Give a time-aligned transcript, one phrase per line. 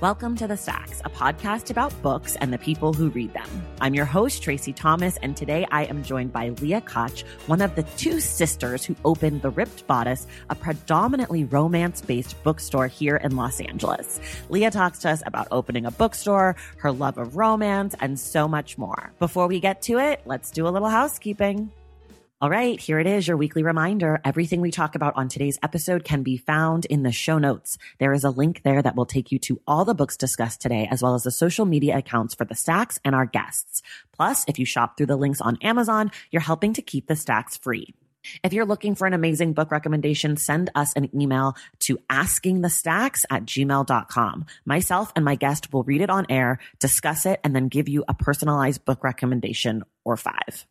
[0.00, 3.46] Welcome to The Stacks, a podcast about books and the people who read them.
[3.82, 7.76] I'm your host, Tracy Thomas, and today I am joined by Leah Koch, one of
[7.76, 13.36] the two sisters who opened The Ripped Bodice, a predominantly romance based bookstore here in
[13.36, 14.20] Los Angeles.
[14.48, 18.78] Leah talks to us about opening a bookstore, her love of romance, and so much
[18.78, 19.12] more.
[19.18, 21.72] Before we get to it, let's do a little housekeeping.
[22.42, 24.18] All right, here it is, your weekly reminder.
[24.24, 27.76] Everything we talk about on today's episode can be found in the show notes.
[27.98, 30.88] There is a link there that will take you to all the books discussed today,
[30.90, 33.82] as well as the social media accounts for the stacks and our guests.
[34.12, 37.58] Plus, if you shop through the links on Amazon, you're helping to keep the stacks
[37.58, 37.92] free.
[38.42, 43.44] If you're looking for an amazing book recommendation, send us an email to askingthestacks at
[43.44, 44.46] gmail.com.
[44.64, 48.02] Myself and my guest will read it on air, discuss it, and then give you
[48.08, 50.64] a personalized book recommendation or five.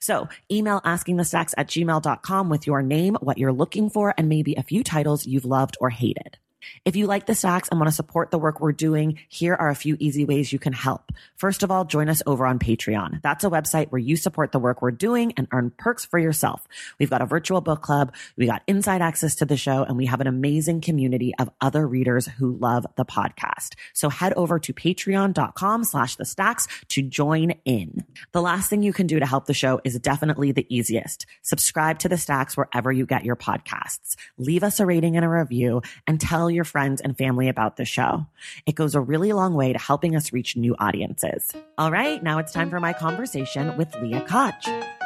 [0.00, 4.62] So email askingthestacks at gmail.com with your name, what you're looking for, and maybe a
[4.62, 6.38] few titles you've loved or hated.
[6.84, 9.68] If you like the stacks and want to support the work we're doing, here are
[9.68, 11.12] a few easy ways you can help.
[11.36, 13.22] First of all, join us over on Patreon.
[13.22, 16.66] That's a website where you support the work we're doing and earn perks for yourself.
[16.98, 20.06] We've got a virtual book club, we got inside access to the show, and we
[20.06, 23.74] have an amazing community of other readers who love the podcast.
[23.92, 28.04] So head over to patreon.com slash the stacks to join in.
[28.32, 31.26] The last thing you can do to help the show is definitely the easiest.
[31.42, 34.16] Subscribe to the stacks wherever you get your podcasts.
[34.36, 37.84] Leave us a rating and a review and tell your friends and family about the
[37.84, 38.26] show.
[38.66, 41.52] It goes a really long way to helping us reach new audiences.
[41.76, 44.97] All right, now it's time for my conversation with Leah Koch.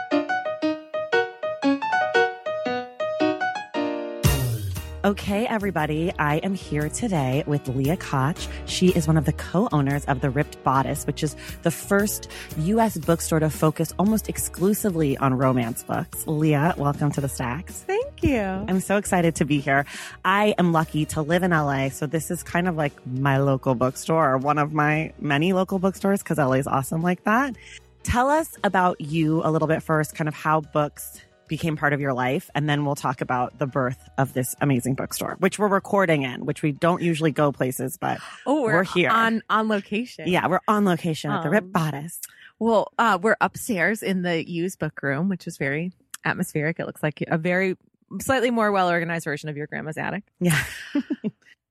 [5.05, 8.37] Okay, everybody, I am here today with Leah Koch.
[8.67, 12.31] She is one of the co owners of The Ripped Bodice, which is the first
[12.59, 12.97] U.S.
[12.99, 16.25] bookstore to focus almost exclusively on romance books.
[16.29, 17.83] Leah, welcome to the Stacks.
[17.83, 18.39] Thank you.
[18.39, 19.87] I'm so excited to be here.
[20.25, 23.75] I am lucky to live in LA, so this is kind of like my local
[23.75, 27.57] bookstore, or one of my many local bookstores, because LA is awesome like that.
[28.05, 31.21] Tell us about you a little bit first, kind of how books
[31.57, 32.49] became part of your life.
[32.55, 36.47] And then we'll talk about the birth of this amazing bookstore, which we're recording in,
[36.47, 39.11] which we don't usually go places, but Oh, we're, We're here.
[39.11, 40.27] on on location.
[40.29, 42.21] yeah, we're on location at the Um, Ripped Bodice.
[42.59, 45.93] Well, uh, we're upstairs in the used book room, which is very
[46.25, 46.81] atmospheric.
[46.81, 47.77] It looks like a very
[48.21, 50.25] slightly more well organized version of your grandma's attic.
[50.41, 50.59] Yeah.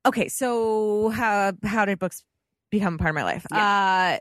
[0.03, 2.23] Okay, so how how did books
[2.71, 3.45] become part of my life?
[3.51, 4.17] Uh,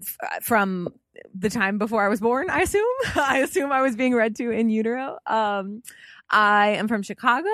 [0.00, 0.92] f- from
[1.34, 2.84] the time before I was born, I assume.
[3.16, 5.18] I assume I was being read to in utero.
[5.26, 5.82] Um,
[6.30, 7.48] I am from Chicago.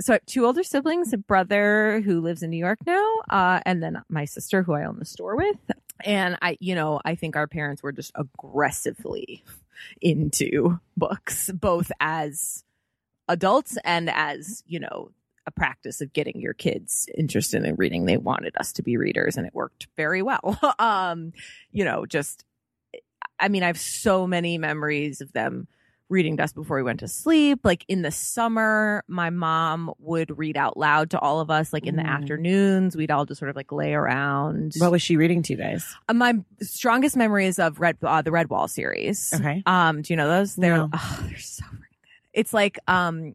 [0.00, 3.60] So I have two older siblings, a brother who lives in New York now, uh,
[3.64, 5.56] and then my sister who I own the store with.
[6.04, 9.44] And I, you know, I think our parents were just aggressively
[10.00, 12.64] into books, both as
[13.28, 15.10] adults and as, you know,
[15.46, 18.04] a practice of getting your kids interested in reading.
[18.04, 20.58] They wanted us to be readers and it worked very well.
[20.78, 21.32] um,
[21.72, 22.44] you know, just,
[23.40, 25.66] I mean, I have so many memories of them
[26.08, 27.60] reading to us before we went to sleep.
[27.64, 31.72] Like in the summer, my mom would read out loud to all of us.
[31.72, 32.08] Like in the Mm.
[32.08, 34.74] afternoons, we'd all just sort of like lay around.
[34.76, 35.84] What was she reading to you guys?
[36.08, 39.32] Uh, my strongest memory is of Red, uh, the Redwall series.
[39.34, 39.62] Okay.
[39.64, 40.54] Um, do you know those?
[40.54, 40.90] They're No.
[40.92, 42.30] oh, they're so freaking good.
[42.34, 43.34] It's like um,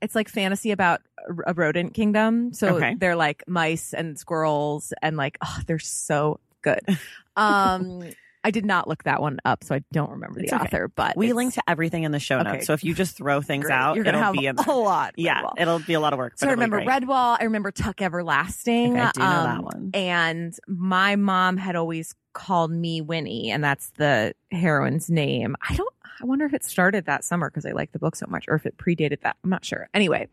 [0.00, 2.52] it's like fantasy about a, a rodent kingdom.
[2.52, 2.94] So Okay.
[2.98, 6.80] they're like mice and squirrels, and like oh, they're so good.
[7.36, 8.02] Um,
[8.42, 10.64] I did not look that one up, so I don't remember It's the okay.
[10.64, 10.88] author.
[10.88, 12.52] But We link to everything in the show Okay.
[12.52, 12.66] notes.
[12.66, 13.74] So if you just throw things great.
[13.74, 15.14] out, You're gonna it'll have be in a lot.
[15.16, 15.52] Yeah, Redwall.
[15.56, 16.38] it'll be a lot of work.
[16.38, 16.80] So I remember.
[16.80, 17.36] Redwall.
[17.40, 18.92] I remember Tuck Everlasting.
[18.96, 19.90] Okay, I do know that um, one.
[19.94, 25.56] And my mom had always called me Winnie, and that's the heroine's name.
[25.66, 25.94] I don't.
[26.20, 28.54] I wonder if it started that summer because I liked the book so much, or
[28.54, 29.36] if it predated that.
[29.44, 29.88] I'm not sure.
[29.94, 30.28] Anyway,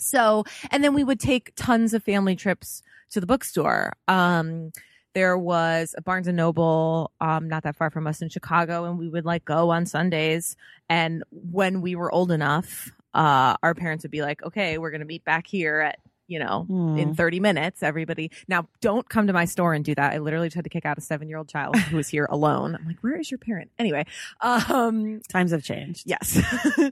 [0.00, 3.92] so and then we would take tons of family trips to the bookstore.
[4.08, 4.72] Um,
[5.14, 8.96] there was a Barnes and Noble, um, not that far from us in Chicago, and
[8.98, 10.56] we would like go on Sundays.
[10.88, 15.04] And when we were old enough, uh, our parents would be like, "Okay, we're gonna
[15.04, 15.98] meet back here at."
[16.28, 16.96] You know, Hmm.
[16.96, 18.30] in 30 minutes, everybody.
[18.46, 20.12] Now, don't come to my store and do that.
[20.12, 22.76] I literally tried to kick out a seven year old child who was here alone.
[22.76, 23.72] I'm like, where is your parent?
[23.80, 24.06] Anyway,
[24.40, 26.04] um, Times have changed.
[26.06, 26.38] Yes.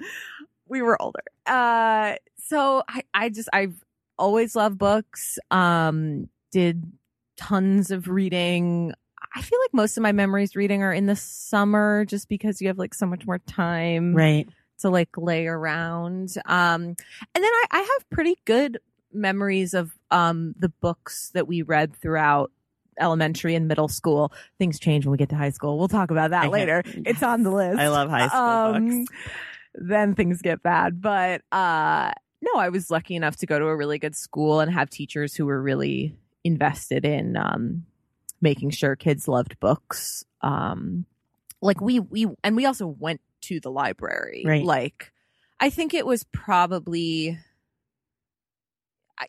[0.68, 1.22] we were older.
[1.46, 3.74] Uh so I I just I've
[4.18, 5.38] always loved books.
[5.50, 6.90] Um did
[7.36, 8.92] tons of reading.
[9.34, 12.68] I feel like most of my memories reading are in the summer just because you
[12.68, 14.48] have like so much more time Right.
[14.80, 16.34] to like lay around.
[16.46, 16.96] Um and
[17.34, 18.78] then I, I have pretty good
[19.12, 22.50] memories of um the books that we read throughout
[23.00, 24.32] elementary and middle school.
[24.58, 25.78] Things change when we get to high school.
[25.78, 26.82] We'll talk about that I later.
[27.06, 27.78] It's on the list.
[27.78, 29.12] I love high school Um, books.
[29.74, 31.00] Then things get bad.
[31.00, 34.72] But uh no, I was lucky enough to go to a really good school and
[34.72, 37.84] have teachers who were really invested in um
[38.40, 40.24] making sure kids loved books.
[40.40, 41.04] Um
[41.60, 44.44] like we we and we also went to the library.
[44.46, 44.64] Right.
[44.64, 45.12] Like
[45.60, 47.38] I think it was probably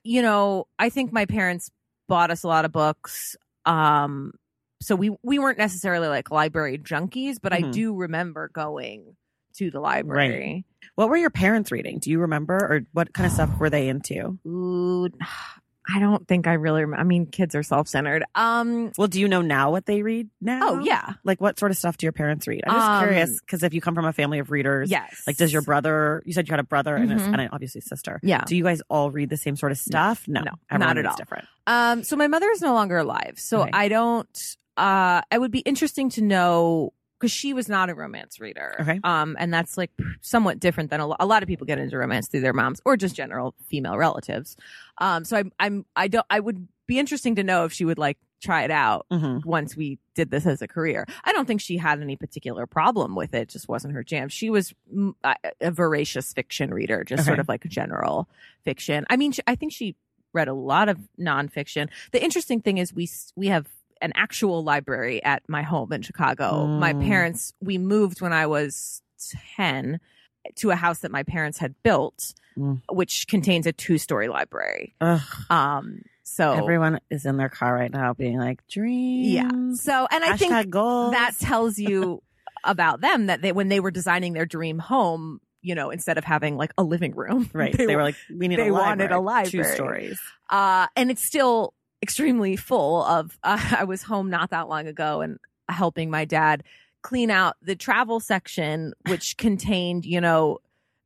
[0.04, 1.72] you know, I think my parents
[2.08, 3.36] bought us a lot of books.
[3.66, 4.34] Um
[4.82, 7.72] so we we weren't necessarily like library junkies, but I Mhm.
[7.72, 9.16] do remember going
[9.56, 10.30] to the library.
[10.40, 10.64] Right.
[10.96, 12.00] What were your parents reading?
[12.00, 14.38] Do you remember, or what kind of stuff were they into?
[14.46, 15.08] Ooh,
[15.92, 16.86] I don't think I really.
[16.86, 18.24] Rem- I mean, kids are self centered.
[18.36, 18.92] Um.
[18.96, 20.60] Well, do you know now what they read now?
[20.62, 21.14] Oh yeah.
[21.24, 22.62] Like what sort of stuff do your parents read?
[22.68, 25.24] I'm just Um, curious because if you come from a family of readers, Yes.
[25.26, 26.22] like does your brother?
[26.28, 28.20] You said you had a brother and, a, and a, obviously sister.
[28.22, 28.44] Yeah.
[28.46, 30.28] Do you guys all read the same sort of stuff?
[30.28, 31.18] No, no, Everyone not at all.
[31.18, 31.46] Different.
[31.66, 32.04] Um.
[32.04, 33.36] So my mother is no longer alive.
[33.38, 33.72] So Okay.
[33.74, 34.56] I don't.
[34.78, 35.22] Uh.
[35.32, 38.76] It would be interesting to know because she was not a romance reader.
[38.80, 39.00] Okay.
[39.04, 39.36] Um.
[39.40, 42.28] And that's like somewhat different than a, lo- a lot of people get into romance
[42.28, 44.56] through their moms or just general female relatives.
[45.00, 45.26] Um.
[45.26, 45.52] So I'm.
[45.60, 45.86] I'm.
[45.96, 46.26] I don't.
[46.30, 49.76] I would be interesting to know if she would like try it out hmm once
[49.76, 51.06] we did this as a career.
[51.26, 54.30] I don't think she had any particular problem with it; just wasn't her jam.
[54.30, 54.74] She was
[55.24, 58.30] a a voracious fiction reader, just sort of like general
[58.64, 59.06] fiction.
[59.10, 59.96] I mean, she, I think she
[60.34, 61.90] read a lot of nonfiction.
[62.12, 63.68] The interesting thing is we we have
[64.02, 66.66] an actual library at my home in Chicago.
[66.66, 67.06] My Mm.
[67.06, 69.02] parents we moved when I was
[69.56, 70.00] ten
[70.56, 72.82] to a house that my parents had built, Mm.
[72.92, 74.96] which contains a two story library.
[75.02, 79.24] Ugh, Um, so everyone is in their car right now, being like, dream.
[79.26, 79.74] yeah.
[79.76, 81.12] So and I think goals.
[81.12, 82.22] that tells you
[82.64, 86.24] about them that they when they were designing their dream home you know instead of
[86.24, 87.76] having like a living room right.
[87.78, 89.50] They, were like, "We need they a wanted a library.
[89.52, 90.20] Two stories.
[90.50, 91.74] uh and it's still
[92.10, 95.38] extremely full of uh, i was home not that long ago and
[95.70, 96.64] helping my dad
[97.04, 100.58] clean out the travel section which contained you know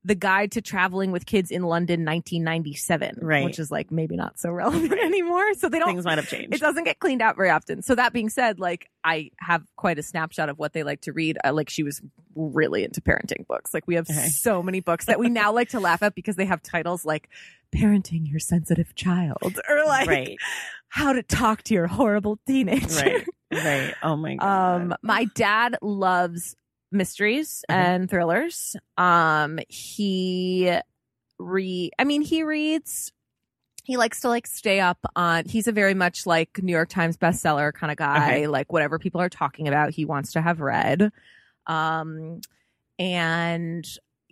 [0.06, 3.44] the guide to traveling with kids in london 1997 Right.
[3.46, 6.54] which is like maybe not so relevant anymore so they don't Things might have changed.
[6.54, 7.82] it doesn't get cleaned out very often.
[7.82, 11.12] So that being said, like I have quite a snapshot of what they like to
[11.14, 11.38] read.
[11.44, 12.02] Uh, like she was
[12.36, 13.74] really into parenting books.
[13.74, 14.28] Like we have Okay.
[14.28, 17.30] so many books that we now like to laugh at because they have titles like
[17.76, 20.38] "Parenting Your Sensitive Child" or like right.
[20.96, 23.26] "How to Talk to Your Horrible Teenager." Right.
[23.52, 23.94] Right.
[24.04, 24.82] Oh my god.
[24.82, 26.56] Um, my dad loves
[26.92, 27.74] mysteries Mhm.
[27.76, 28.76] and thrillers.
[28.98, 30.72] Um, he
[31.40, 33.12] re, I mean, he reads.
[33.84, 35.46] He likes to like stay up on.
[35.46, 38.28] He's a very much like New York Times bestseller kind of guy.
[38.28, 38.48] Okay.
[38.48, 41.12] Like whatever people are talking about, he wants to have read.
[41.68, 42.40] Um,
[43.00, 43.86] and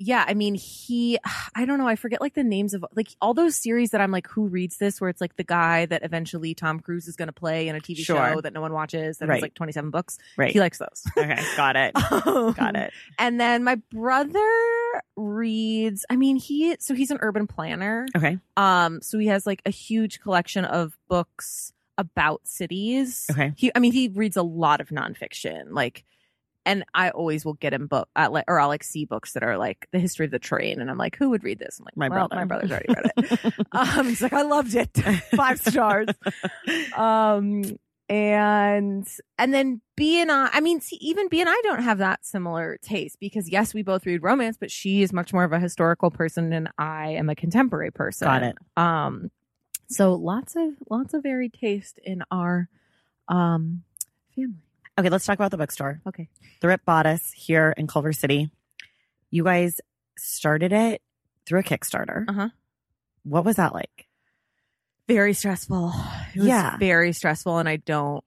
[0.03, 1.19] yeah, I mean, he,
[1.55, 4.11] I don't know, I forget like the names of like all those series that I'm
[4.11, 4.99] like, who reads this?
[4.99, 7.79] Where it's like the guy that eventually Tom Cruise is going to play in a
[7.79, 8.15] TV Sure.
[8.33, 9.35] show that no one watches that Right.
[9.35, 10.17] has like 27 books.
[10.37, 10.51] right.
[10.51, 11.03] He likes those.
[11.17, 11.41] okay.
[11.55, 11.93] Got it.
[11.93, 12.91] Got it.
[13.19, 14.39] And then my brother
[15.15, 18.07] reads, I mean, he, so he's an urban planner.
[18.15, 18.37] Okay.
[18.57, 23.27] Um, so he has like a huge collection of books about cities.
[23.31, 23.53] Okay.
[23.55, 26.03] He, I mean, he reads a lot of nonfiction, like,
[26.65, 29.43] and I always will get him book, uh, like, or I'll like see books that
[29.43, 31.79] are like the history of the train, and I'm like, who would read this?
[31.79, 32.35] I'm like, My well, brother.
[32.35, 33.53] my brother's already read it.
[33.71, 34.95] um, he's like, I loved it,
[35.35, 36.07] five stars.
[36.95, 37.63] Um,
[38.09, 41.99] and and then B and I, I mean, see, even B and I don't have
[41.99, 45.53] that similar taste because yes, we both read romance, but she is much more of
[45.53, 48.27] a historical person, and I am a contemporary person.
[48.27, 48.57] Got it.
[48.75, 49.31] Um,
[49.87, 52.67] so lots of lots of varied taste in our
[53.29, 53.83] um
[54.35, 54.55] family.
[54.99, 56.01] Okay, let's talk about the bookstore.
[56.07, 56.29] Okay.
[56.61, 58.51] The Ripped Bodice here in Culver City.
[59.29, 59.79] You guys
[60.17, 61.01] started it
[61.45, 62.25] through a Kickstarter.
[62.27, 62.49] Uh-huh.
[63.23, 64.07] What was that like?
[65.07, 65.93] Very stressful.
[66.35, 66.77] It was Yeah.
[66.77, 68.23] very stressful, and I don't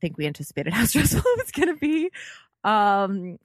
[0.00, 2.10] think we anticipated how stressful it was going to be.
[2.64, 3.38] Um,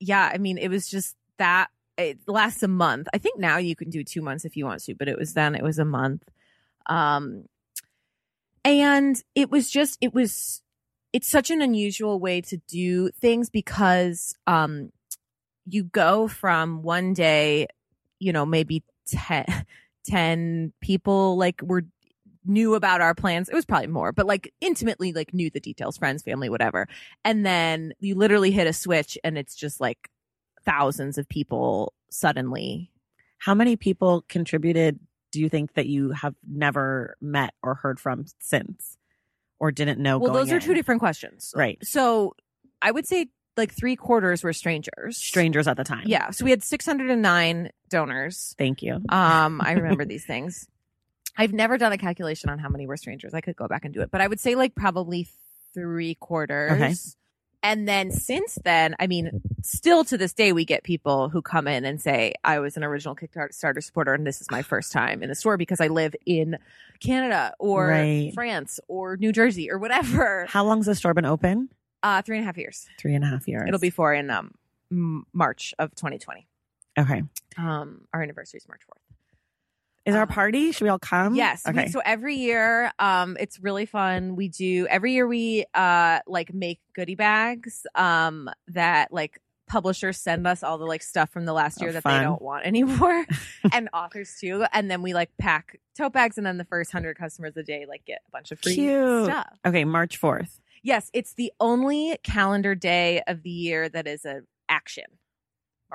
[0.00, 3.08] yeah, I mean, it was just that it lasts a month.
[3.12, 5.34] I think now you can do two months if you want to, but it was
[5.34, 6.22] then it was a month.
[6.86, 7.44] Um,
[8.64, 10.62] and it was just it was
[11.12, 14.90] it's such an unusual way to do things because um
[15.66, 17.66] you go from one day
[18.18, 19.46] you know maybe 10,
[20.06, 21.84] 10 people like were
[22.44, 23.48] knew about our plans.
[23.48, 26.88] It was probably more but like intimately like knew the details friends family whatever.
[27.24, 30.08] And then you literally hit a switch and it's just like
[30.64, 32.90] thousands of people suddenly.
[33.38, 34.98] How many people contributed
[35.30, 38.97] do you think that you have never met or heard from since
[39.60, 40.60] or didn't know well those are in?
[40.62, 41.78] two different questions Right.
[41.84, 42.34] so
[42.82, 46.04] i would say like three quarters were strangers Strangers at the time.
[46.06, 48.94] yeah so we had 609 donors Thank you.
[49.08, 50.68] Um, I remember these things.
[51.36, 53.32] I've never done a calculation on how many were strangers.
[53.34, 55.26] I could go back and do it, but I would say like probably
[55.74, 56.72] three quarters.
[56.72, 56.94] Okay.
[57.62, 61.66] And then since then, I mean, still to this day, we get people who come
[61.66, 65.22] in and say, I was an original Kickstarter supporter and this is my first time
[65.22, 66.58] in the store because I live in
[67.00, 68.30] Canada or Right.
[68.32, 70.46] France or New Jersey or whatever.
[70.48, 71.68] How long's the store been open?
[72.02, 72.86] Uh, three and a half years.
[73.00, 73.64] Three and a half years.
[73.66, 74.54] It'll be four in um,
[75.32, 76.46] March of 2020.
[76.98, 77.22] okay.
[77.56, 79.07] Um, our anniversary is March 4th.
[80.08, 80.72] Is our Uh, party?
[80.72, 81.34] Should we all come?
[81.34, 81.62] Yes.
[81.66, 81.88] we- Okay.
[81.88, 84.34] so every year, um, it's really fun.
[84.36, 89.38] We do every year we uh like make goodie bags um that like
[89.68, 92.18] publishers send us all the like stuff from the last Oh, year that fun.
[92.18, 93.26] they don't want anymore
[93.72, 97.18] and authors too and then we like pack tote bags and then the first 100
[97.18, 99.26] customers a day like get a bunch of free Cute.
[99.26, 99.84] stuff okay.
[99.84, 100.58] March 4th.
[100.82, 105.04] yes it's the only calendar day of the year that is an action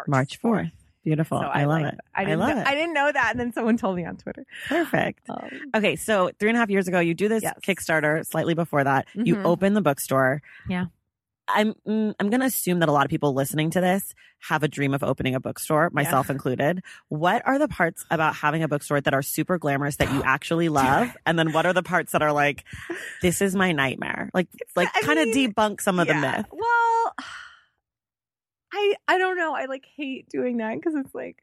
[0.08, 0.72] March 4th.
[1.04, 1.40] Beautiful.
[1.40, 2.00] So I, love like- it.
[2.16, 2.68] I didn't love know, it.
[2.68, 5.30] I didn't know that and then someone told me on Twitter Perfect.
[5.30, 7.56] um, Okay, so three and a half years ago, you do this Yes.
[7.68, 8.26] Kickstarter.
[8.26, 9.46] Slightly before that, you Mhm.
[9.46, 10.42] open the bookstore.
[10.70, 10.86] Yeah.
[11.46, 14.16] I'm mm, I'm going to assume that a lot of people listening to this
[14.48, 16.82] have a dream of opening a bookstore, myself included.
[17.10, 20.70] What are the parts about having a bookstore that are super glamorous that you actually
[20.70, 22.64] love, and then what are the parts that are like,
[23.22, 24.30] this is my nightmare?
[24.34, 26.46] Like, like kind of debunk some of the myth.
[26.50, 27.14] Well,
[28.74, 29.53] I I don't know.
[29.56, 31.38] I like hate doing that because it's like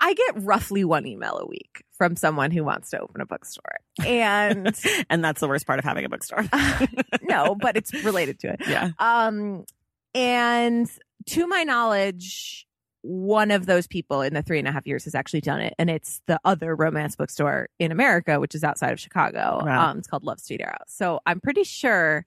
[0.00, 3.80] I get roughly one email a week from someone who wants to open a bookstore,
[4.04, 4.74] and
[5.10, 6.44] and that's the worst part of having a bookstore.
[7.22, 8.62] no, but it's related to it.
[8.66, 8.90] yeah.
[8.98, 9.66] Um,
[10.14, 10.90] and
[11.26, 12.66] to my knowledge,
[13.02, 15.74] one of those people in the three and a half years has actually done it,
[15.78, 19.60] and it's the other romance bookstore in America, which is outside of Chicago.
[19.64, 19.90] Wow.
[19.90, 20.78] Um, it's called Love's Sweet Arrow.
[20.86, 22.24] So I'm pretty sure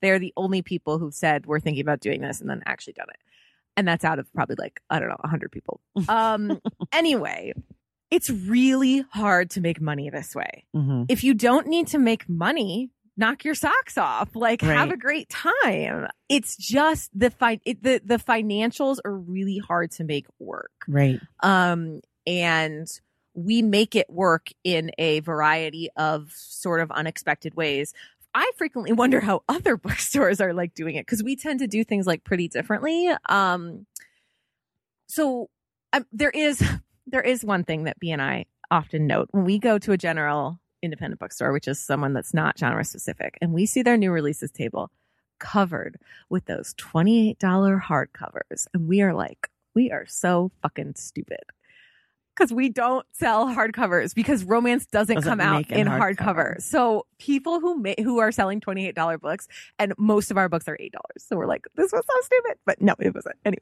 [0.00, 3.08] they're the only people who've said we're thinking about doing this and then actually done
[3.10, 3.18] it,
[3.76, 5.80] and that's out of probably like I don't know, hundred people.
[6.08, 6.60] Um,
[6.92, 7.52] anyway.
[8.10, 12.28] It's really hard to make money this way hmm if you don't need to make
[12.28, 14.34] money, knock your socks off.
[14.34, 16.08] Like have a great time.
[16.28, 20.72] It's just the fi- it, the the financials are really hard to make work.
[20.88, 21.20] Right.
[21.40, 22.88] Um and
[23.34, 27.94] we make it work in a variety of sort of unexpected ways.
[28.34, 31.84] I frequently wonder how other bookstores are like doing it because we tend to do
[31.84, 33.10] things like pretty differently.
[33.28, 33.86] Um
[35.08, 35.50] so
[35.92, 36.62] um, there is
[37.06, 39.98] there is one thing that B and I often note when we go to a
[39.98, 44.10] general independent bookstore, which is someone that's not genre specific, and we see their new
[44.12, 44.90] releases table
[45.38, 47.36] covered with those $28
[47.82, 48.66] hardcovers.
[48.72, 51.40] And we are like, we are so fucking stupid.
[52.40, 56.16] Because we don't sell hardcovers because romance doesn't, Doesn't come out in hardcover.
[56.56, 56.62] hardcover.
[56.62, 59.46] So people who ma- who are selling twenty eight dollar books,
[59.78, 61.22] and most of our books are eight dollars.
[61.28, 63.36] So we're like, this was so stupid, but no, it wasn't.
[63.44, 63.60] Anyway,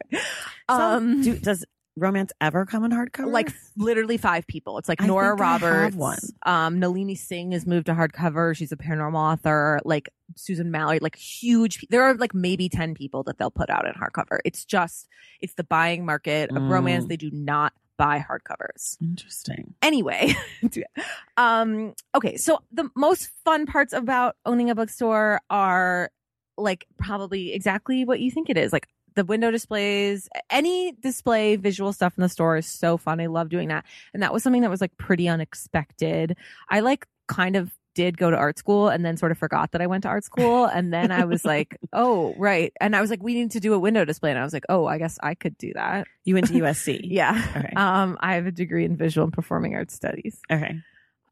[0.70, 1.64] So, um, do, does
[1.96, 3.32] romance ever come in hardcover?
[3.32, 4.78] like literally five people.
[4.78, 5.96] It's like I Nora think I have Roberts.
[5.96, 6.18] one.
[6.46, 8.56] Um, Nalini Singh has moved to hardcover.
[8.56, 9.80] She's a paranormal author.
[9.84, 11.84] Like Susan Mallery, like huge.
[11.90, 14.38] There are like maybe 10 people that they'll put out in hardcover.
[14.44, 15.08] It's just,
[15.40, 16.70] it's the buying market of Mm.
[16.70, 17.06] romance.
[17.06, 18.96] They do not buy hardcovers.
[19.02, 19.74] Interesting.
[19.82, 20.34] Anyway,
[21.36, 22.38] um, okay.
[22.38, 26.10] So the most fun parts about owning a bookstore are
[26.56, 28.72] like probably exactly what you think it is.
[28.72, 33.20] Like the window displays, any display visual stuff in the store is so fun.
[33.20, 33.84] I love doing that.
[34.14, 36.36] And that was something that was like pretty unexpected.
[36.70, 39.82] I like kind of did go to art school and then sort of forgot that
[39.82, 40.66] I went to art school.
[40.66, 42.72] And then I was like, oh, right.
[42.80, 44.30] And I was like, we need to do a window display.
[44.30, 46.06] And I was like, oh, I guess I could do that.
[46.22, 47.00] You went to USC.
[47.02, 47.44] Yeah.
[47.56, 47.72] Okay.
[47.74, 50.38] Um, I have a degree in visual and performing arts studies.
[50.48, 50.76] okay.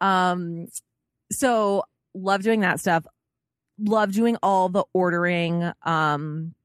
[0.00, 0.66] Um,
[1.30, 3.06] so love doing that stuff.
[3.78, 5.70] love doing all the ordering.
[5.84, 6.55] Um,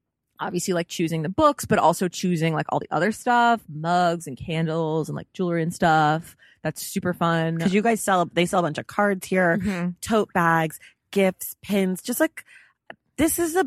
[0.42, 4.36] obviously like choosing the books, but also choosing like all the other stuff, mugs and
[4.36, 6.36] candles and like jewelry and stuff.
[6.62, 7.56] That's super fun.
[7.56, 9.94] Because you guys sell, they sell a bunch of cards here, Mhm.
[10.00, 10.78] tote bags,
[11.10, 12.44] gifts, pins, just like
[13.16, 13.64] this is a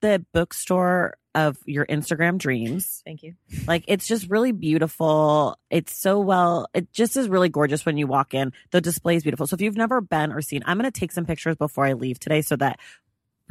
[0.00, 3.02] the bookstore of your Instagram dreams.
[3.04, 3.34] Thank you.
[3.66, 5.56] Like it's just really beautiful.
[5.70, 6.68] It's so well.
[6.72, 8.52] It just is really gorgeous when you walk in.
[8.70, 9.46] The display is beautiful.
[9.48, 11.92] So if you've never been or seen, I'm going to take some pictures before I
[11.94, 12.78] leave today so that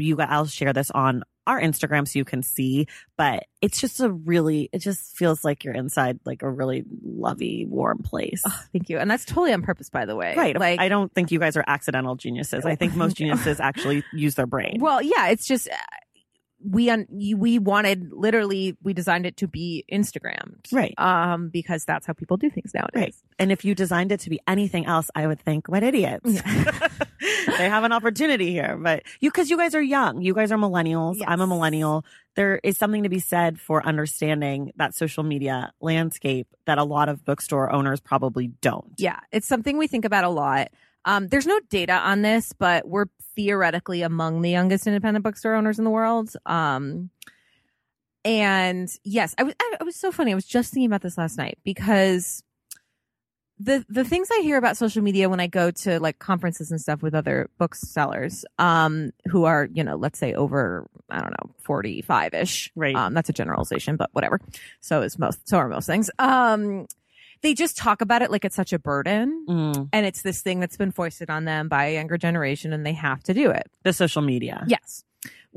[0.03, 2.87] you guys, I'll share this on our Instagram so you can see.
[3.17, 7.65] But it's just a really, it just feels like you're inside like a really lovey,
[7.67, 8.43] warm place.
[8.45, 8.97] Oh, thank you.
[8.99, 10.35] And that's totally on purpose, by the way.
[10.35, 10.59] Right.
[10.59, 12.65] Like, I don't think you guys are accidental geniuses.
[12.65, 14.77] I think most geniuses actually use their brain.
[14.79, 15.75] well, yeah, it's just, uh,
[16.65, 20.71] we, un- we wanted literally, we designed it to be Instagrammed.
[20.71, 20.93] Right.
[20.97, 22.93] Um, because that's how people do things nowadays.
[22.95, 23.15] Right.
[23.39, 26.27] And if you designed it to be anything else, I would think, what idiots.
[27.57, 28.77] they have an opportunity here.
[28.77, 30.21] But you, cause you guys are young.
[30.21, 31.21] You guys are millennials.
[31.25, 32.05] I'm a millennial.
[32.35, 37.09] There is something to be said for understanding that social media landscape that a lot
[37.09, 38.93] of bookstore owners probably don't.
[38.97, 40.69] Yeah, it's something we think about a lot.
[41.05, 45.79] Um, there's no data on this, but we're theoretically among the youngest independent bookstore owners
[45.79, 46.33] in the world.
[46.45, 47.11] Um,
[48.25, 50.31] and yes, I was I, I was so funny.
[50.33, 52.43] I was just thinking about this last night because
[53.59, 56.79] the the things I hear about social media when I go to like conferences and
[56.79, 61.51] stuff with other booksellers, um, who are you know let's say over I don't know
[61.59, 62.95] forty five ish, Right.
[62.95, 64.39] Um, that's a generalization, but whatever.
[64.81, 66.09] So is most so are most things.
[66.19, 66.87] Um,
[67.41, 70.59] they just talk about it like it's such a burden Mm, and it's this thing
[70.59, 73.69] that's been foisted on them by a younger generation and they have to do it.
[73.83, 74.65] the social media.
[74.67, 75.03] Yes.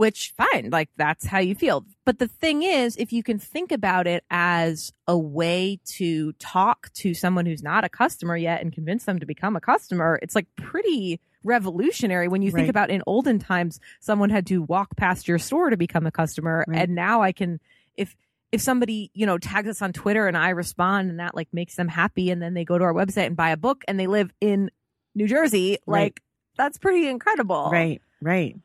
[0.00, 1.84] Which fine, like that's how you feel.
[2.06, 6.90] But the thing is, if you can think about it as a way to talk
[6.94, 10.34] to someone who's not a customer yet and convince them to become a customer, it's
[10.34, 15.28] like pretty revolutionary when you think about in olden times someone had to walk past
[15.28, 16.82] your store to become a customer Right.
[16.82, 17.60] and now I can
[17.96, 18.16] if
[18.52, 21.76] if somebody, you know, tags us on Twitter and I respond and that like makes
[21.76, 24.06] them happy and then they go to our website and buy a book and they
[24.06, 24.70] live in
[25.14, 26.04] New Jersey, Right.
[26.04, 26.22] like
[26.56, 27.68] that's pretty incredible.
[27.70, 28.00] Right.
[28.22, 28.56] Right.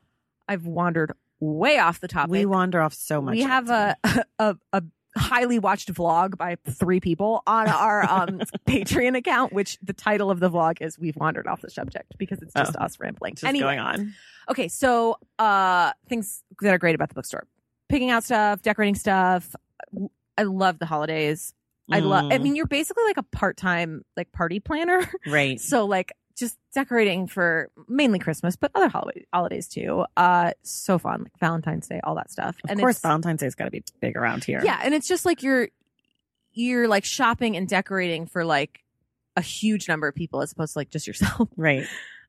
[0.48, 2.30] I've wandered way off the topic.
[2.30, 3.32] We wander off so much.
[3.32, 3.96] We have a,
[4.38, 4.82] a a
[5.16, 10.40] highly watched vlog by three people on our um Patreon account, which the title of
[10.40, 12.84] the vlog is "We've wandered off the subject" because it's just Oh.
[12.84, 13.34] us rambling.
[13.34, 14.14] just Anyway, going on.
[14.50, 17.46] okay, so uh things that are great about the bookstore:
[17.88, 19.54] picking out stuff, decorating stuff.
[20.38, 21.54] I love the holidays.
[21.90, 22.24] I love.
[22.32, 25.08] I Mm, mean, you're basically like a part time like party planner.
[25.26, 25.58] right.
[25.60, 30.04] So like just decorating for mainly Christmas, but other holiday, holidays too.
[30.16, 32.56] Uh, so fun, like Valentine's Day, all that stuff.
[32.64, 34.60] Of and course, Valentine's Day's got to be big around here.
[34.64, 35.68] yeah, and it's just like you're
[36.52, 38.82] you're like shopping and decorating for like
[39.36, 41.48] a huge number of people as opposed to like just yourself.
[41.56, 41.86] Right.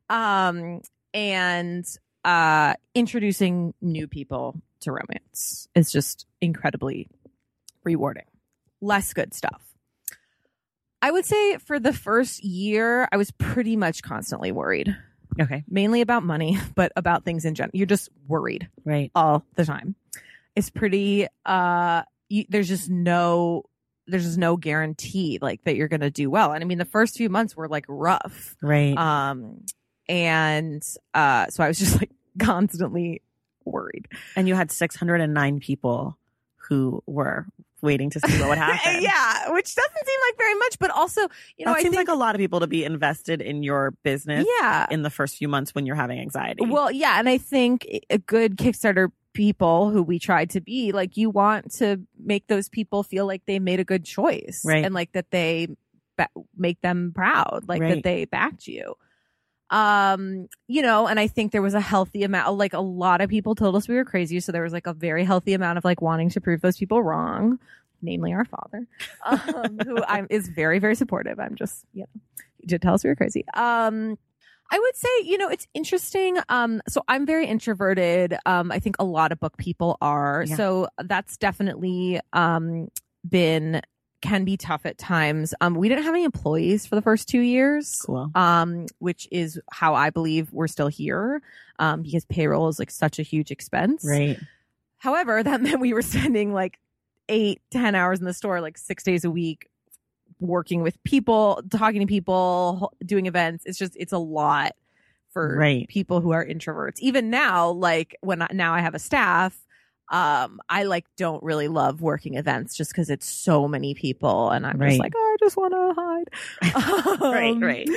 [0.10, 0.82] Um,
[1.14, 1.86] and
[2.24, 7.10] uh, introducing new people to romance is just incredibly
[7.84, 8.26] rewarding.
[8.82, 9.62] Less good stuff.
[11.02, 14.96] I would say for the first year, I was pretty much constantly worried,
[15.40, 15.64] Okay.
[15.70, 17.72] mainly about money, but about things in general.
[17.76, 19.12] You're just worried Right.
[19.14, 19.96] all the time.
[20.56, 23.64] It's pretty, uh, you, there's just no,
[24.08, 26.52] there's just no guarantee like that you're going to do well.
[26.54, 28.56] And I mean, the first few months were like rough.
[28.62, 28.98] Right.
[28.98, 29.66] Um,
[30.10, 30.82] and
[31.14, 33.22] uh, so I was just like constantly
[33.66, 34.08] worried.
[34.36, 36.18] and you had 609 people
[36.70, 37.46] who were
[37.82, 39.02] waiting to see what would happen.
[39.02, 41.22] yeah, which doesn't seem like very much, but also,
[41.58, 43.64] you know, that I seems think, like a lot of people to be invested in
[43.64, 44.88] your business yeah.
[44.92, 46.66] in the first few months when you're having anxiety.
[46.66, 51.16] Well, yeah, and I think a good Kickstarter people who we tried to be like
[51.16, 54.84] you want to make those people feel like they made a good choice Right.
[54.84, 55.68] and like that they
[56.18, 57.96] ba- make them proud like Right.
[57.96, 58.96] that they backed you
[59.70, 63.30] um you know and i think there was a healthy amount like a lot of
[63.30, 65.84] people told us we were crazy so there was like a very healthy amount of
[65.84, 67.60] like wanting to prove those people wrong
[68.02, 68.88] namely our father
[69.26, 72.22] um who i'm is very very supportive i'm just you know
[72.60, 74.18] he did tell us we were crazy um
[74.70, 76.38] I would say, you know, it's interesting.
[76.50, 78.36] Um, so I'm very introverted.
[78.46, 80.44] Um, I think a lot of book people are.
[80.46, 80.56] Yeah.
[80.56, 82.90] So that's definitely um
[83.28, 83.82] been
[84.22, 85.54] can be tough at times.
[85.62, 88.02] Um, we didn't have any employees for the first two years.
[88.06, 88.32] cool.
[88.36, 91.42] Um, which is how I believe we're still here.
[91.80, 94.04] Um, because payroll is like such a huge expense.
[94.04, 94.40] Right.
[94.98, 96.80] However, that meant we were spending like
[97.30, 99.70] eight, ten hours in the store, like six days a week,
[100.40, 103.66] working with people, talking to people, doing events.
[103.66, 104.74] It's just, it's a lot
[105.32, 105.88] for Right.
[105.90, 107.00] people who are introverts.
[107.00, 109.56] Even now, like when I, now I have a staff,
[110.10, 114.66] um, I like don't really love working events just because it's so many people, and
[114.66, 114.90] I'm Right.
[114.92, 117.22] just like, oh, I just want to hide.
[117.34, 117.90] Right, Um, right.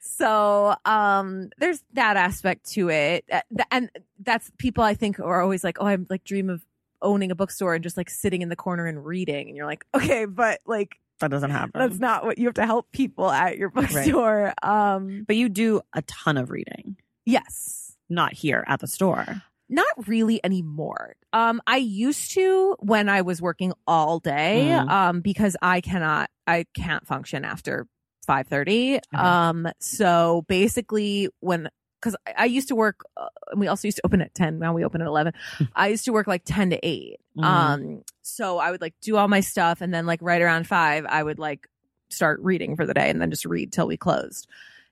[0.00, 3.40] so um there's that aspect to it Uh,
[3.70, 3.90] and
[4.20, 6.62] that's people i think are always like oh i'm like dream of
[7.00, 9.84] owning a bookstore and just like sitting in the corner and reading and you're like
[9.94, 11.72] okay but like That doesn't happen.
[11.80, 15.80] that's not what you have to help people at your bookstore um but you do
[15.94, 19.42] a ton of reading, yes not here at the store.
[19.74, 21.16] Not really anymore.
[21.32, 24.90] Um i used to when i was working all day Mhm.
[24.90, 27.86] um because i cannot i can't function after
[28.28, 31.68] 5.30 um so basically when
[32.00, 34.58] because I, I used to work uh, and we also used to open at 10
[34.58, 35.32] now we open at 11
[35.74, 37.44] i used to work like 10 to 8 Mhm.
[37.44, 41.04] um so i would like do all my stuff and then like right around 5
[41.08, 41.66] i would like
[42.10, 44.46] start reading for the day and then just read till we closed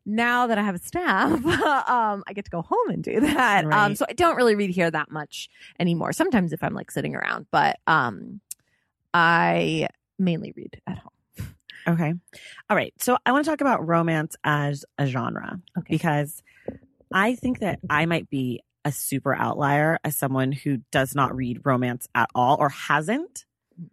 [0.05, 1.33] now that i have a staff
[1.89, 4.71] um i get to go home and do that um so i don't really read
[4.71, 8.41] here that much anymore sometimes if i'm like sitting around but um
[9.15, 9.87] i
[10.19, 11.09] mainly read at home
[11.85, 12.15] Okay.
[12.71, 12.95] All right.
[13.01, 15.87] So I want to talk about romance as a genre Okay.
[15.95, 16.41] because
[17.13, 21.63] I think that I might be a super outlier as someone who does not read
[21.65, 23.47] romance at all or hasn't.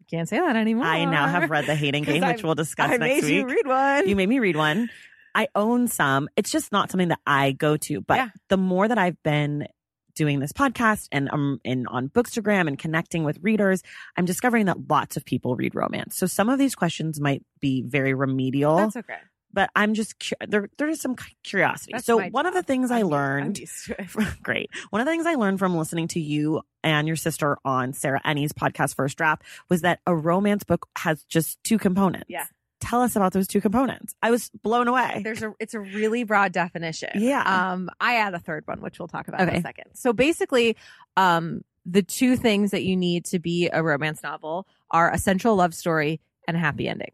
[0.08, 2.92] can't say that anymore I now have read The Hating Game, which I- we'll discuss
[2.92, 3.34] i next made week.
[3.34, 4.92] you read one You made me read one.
[5.40, 6.28] I own some.
[6.36, 8.02] It's just not something that I go to.
[8.02, 8.30] But Yeah.
[8.50, 9.68] the more that I've been
[10.16, 13.82] doing this podcast and I'm in on Bookstagram and connecting with readers,
[14.18, 16.18] I'm discovering that lots of people read romance.
[16.18, 19.16] So some of these questions might be very remedial, that's okay
[19.52, 20.70] but I'm just cu- there.
[20.78, 21.94] There's some curiosity.
[21.94, 23.70] That's so one of the things I I'm learned it.
[24.44, 24.70] great.
[24.92, 28.22] One of the things I learned from listening to you and your sister on Sarah
[28.24, 32.28] Enni's podcast First Draft was that a romance book has just two components.
[32.30, 32.46] Yeah.
[32.80, 34.16] Tell us about those two components.
[34.22, 35.22] I was blown away.
[35.24, 37.10] There's a it's a really broad definition.
[37.16, 37.72] Yeah.
[37.72, 39.86] Um I add a third one which we'll talk about in a second.
[39.96, 40.78] So basically
[41.18, 45.56] um the two things that you need to be a romance novel are a central
[45.56, 47.12] love story and a happy ending.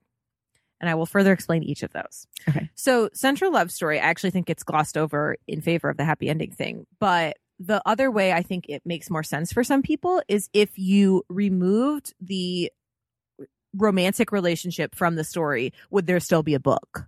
[0.81, 2.27] And I will further explain each of those.
[2.47, 2.69] Okay.
[2.75, 6.29] So central love story I actually think gets glossed over in favor of the happy
[6.29, 10.21] ending thing, but the other way I think it makes more sense for some people
[10.27, 12.71] is if you removed the
[13.75, 17.07] romantic relationship from the story, would there still be a book?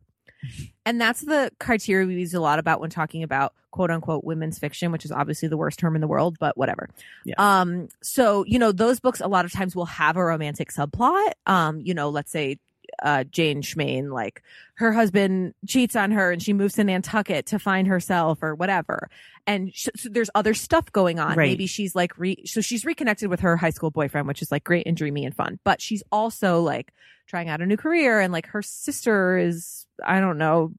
[0.86, 4.60] And that's the criteria we use a lot about when talking about quote unquote women's
[4.60, 6.89] fiction, which is obviously the worst term in the world, but whatever.
[7.25, 7.36] Yes.
[7.38, 11.32] Um, so, you know, those books a lot of times will have a romantic subplot.
[11.45, 12.60] Um, you know, let's say
[13.04, 14.43] uh Jane Schmain, like
[14.76, 19.10] her husband cheats on her and she moves to Nantucket to find herself or whatever.
[19.45, 21.38] And sh- so there's other stuff going on.
[21.38, 21.50] Right.
[21.50, 24.63] Maybe she's like re so she's reconnected with her high school boyfriend, which is like
[24.63, 25.60] great and dreamy and fun.
[25.63, 26.93] But she's also like
[27.28, 30.73] trying out a new career and like her sister is I don't know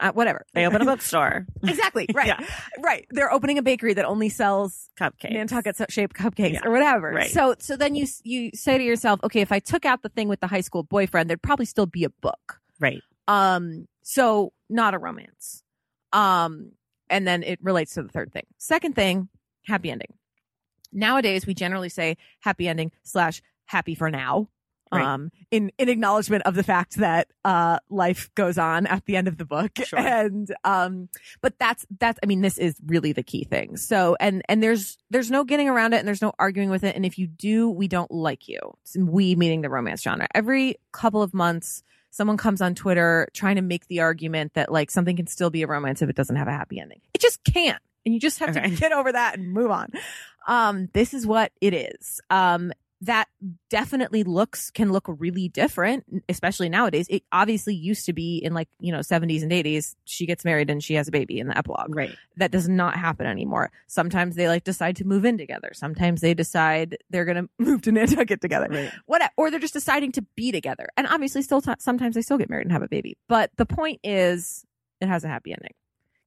[0.00, 0.44] uh, whatever.
[0.54, 1.46] they open a bookstore.
[1.62, 2.44] exactly right, Yeah.
[2.82, 3.06] right.
[3.10, 5.32] They're opening a bakery that only sells Cupcakes.
[5.32, 6.60] Nantucket shaped cupcakes Yeah.
[6.64, 7.10] or whatever.
[7.12, 7.30] Right.
[7.30, 10.28] So so then you you say to yourself, okay, if I took out the thing
[10.28, 12.60] with the high school boyfriend, there'd probably still be a book.
[12.80, 13.00] Right.
[13.28, 15.62] Um, so not a romance.
[16.12, 16.72] Um,
[17.10, 18.44] and then it relates to the third thing.
[18.58, 19.28] Second thing,
[19.66, 20.12] happy ending.
[20.92, 24.48] Nowadays, we generally say happy ending slash happy for now.
[24.92, 25.04] Right.
[25.04, 29.26] Um, in in acknowledgement of the fact that uh life goes on at the end
[29.28, 29.98] of the book, Sure.
[29.98, 31.08] and um,
[31.40, 33.76] but that's that's I mean this is really the key thing.
[33.76, 36.94] So and and there's there's no getting around it, and there's no arguing with it.
[36.94, 38.58] And if you do, we don't like you.
[38.96, 40.28] We meaning the romance genre.
[40.34, 44.90] Every couple of months, someone comes on Twitter trying to make the argument that like
[44.90, 47.00] something can still be a romance if it doesn't have a happy ending.
[47.12, 47.82] It just can't.
[48.04, 49.90] And you just have to get over that and move on.
[50.46, 52.20] Um, this is what it is.
[52.30, 53.28] Um, that
[53.68, 57.06] definitely looks can look really different, especially nowadays.
[57.10, 59.94] It obviously used to be in like, you know, 70s and 80s.
[60.06, 62.16] She gets married and she has a baby in the epilogue Right.
[62.38, 63.70] that does not happen anymore.
[63.86, 65.72] Sometimes they like decide to move in together.
[65.74, 68.90] Sometimes they decide they're going to move to Nantucket together Right.
[69.04, 72.38] what or they're just deciding to be together and obviously still t- sometimes they still
[72.38, 74.64] get married and have a baby but the point is
[75.00, 75.74] it has a happy ending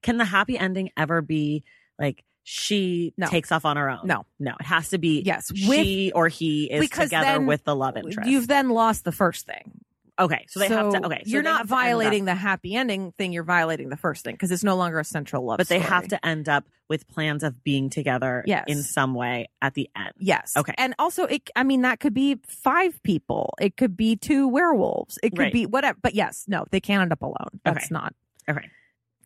[0.04, 1.64] Can the happy ending ever be
[1.98, 3.28] like she No.
[3.28, 4.00] takes off on her own?
[4.06, 4.26] No.
[4.40, 4.56] No.
[4.60, 8.28] It has to be yes she or he is together with the love interest.
[8.28, 9.82] you've then lost the first thing
[10.18, 10.46] okay.
[10.50, 11.06] So they have to.
[11.06, 11.22] Okay.
[11.26, 13.96] so you're not have to end up- violating the happy ending thing you're violating the
[13.98, 15.90] first thing because it's no longer a central love but they story.
[15.94, 18.66] have to end up with plans of being together Yes.
[18.68, 20.12] in some way at the end.
[20.18, 20.58] Yes.
[20.58, 20.74] Okay.
[20.78, 21.48] And also, it.
[21.56, 23.54] I mean, that could be five people.
[23.62, 25.20] It could be two werewolves.
[25.22, 25.54] It could Right.
[25.54, 26.00] be whatever.
[26.02, 27.62] But yes, no, they can't end up alone.
[27.64, 27.88] That's Okay.
[27.92, 28.16] not.
[28.50, 28.68] Okay.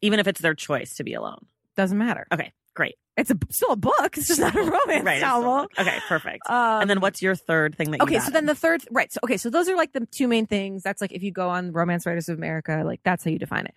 [0.02, 1.46] Even if it's their choice to be alone.
[1.78, 2.28] Doesn't matter.
[2.34, 2.52] Okay.
[2.76, 2.96] Great.
[3.16, 4.18] It's a still a book.
[4.18, 5.22] It's just not a romance Right.
[5.22, 5.68] novel.
[5.78, 6.00] Okay.
[6.08, 6.50] Perfect.
[6.50, 9.12] Um, and then what's your third thing that you okay so then the third right
[9.14, 11.50] so okay so those are like the two main things that's like if you go
[11.50, 13.76] on romance writers of america like that's how you define it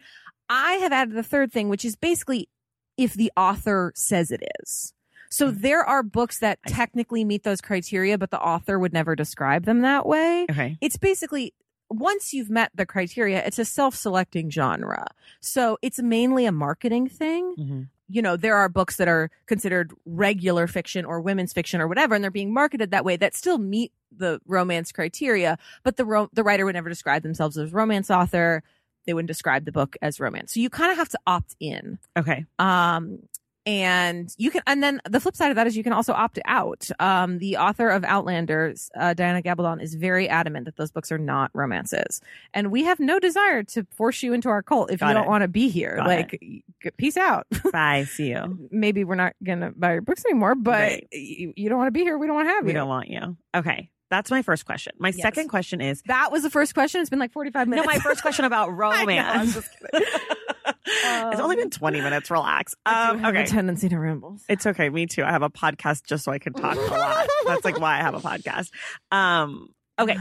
[0.49, 2.49] i have added the third thing which is basically
[2.97, 4.95] if the author says it is
[5.31, 5.61] so Mhm.
[5.61, 9.83] there are books that technically meet those criteria but the author would never describe them
[9.83, 10.79] that way Okay.
[10.81, 11.53] it's basically
[11.89, 15.07] once you've met the criteria, it's a self-selecting genre.
[15.41, 17.55] So it's mainly a marketing thing.
[17.57, 17.83] Mm-hmm.
[18.09, 22.15] You know, there are books that are considered regular fiction or women's fiction or whatever,
[22.15, 26.31] and they're being marketed that way that still meet the romance criteria, but the ro-
[26.33, 28.63] the writer would never describe themselves as romance author.
[29.07, 30.53] They wouldn't describe the book as romance.
[30.53, 31.99] So you kind of have to opt in.
[32.17, 32.45] Okay.
[32.59, 33.21] Um,
[33.67, 36.39] and you can, and then the flip side of that is you can also opt
[36.47, 36.89] out.
[37.01, 41.19] Um, the author of Outlander, uh, Diana Gabaldon, is very adamant that those books are
[41.19, 42.21] not romances,
[42.55, 45.27] and we have no desire to force you into our cult if Got you don't
[45.27, 45.97] want to be here.
[45.97, 46.63] Got like, g-
[46.97, 47.47] peace out.
[47.73, 48.05] Bye.
[48.05, 48.69] See you.
[48.71, 51.09] Maybe we're not gonna buy your books anymore, but Right.
[51.13, 52.17] you, you don't want to be here.
[52.19, 52.75] We don't want to have We you.
[52.75, 53.37] We don't want you.
[53.55, 53.91] Okay.
[54.09, 54.93] That's my first question.
[55.01, 55.21] My Yes.
[55.21, 57.01] second question is that was the first question.
[57.01, 57.89] It's been like forty five minutes.
[57.89, 59.59] no, my first question about romance.
[60.87, 61.33] Kidding.
[61.33, 62.31] it's only been 20 minutes.
[62.31, 62.75] Relax.
[62.87, 63.43] I Um, okay.
[63.43, 64.39] a tendency to ramble.
[64.49, 64.89] It's okay.
[64.89, 65.25] Me too.
[65.25, 67.29] I have a podcast just so I can talk a lot.
[67.47, 68.71] That's like why I have a podcast.
[69.11, 70.17] Um, okay.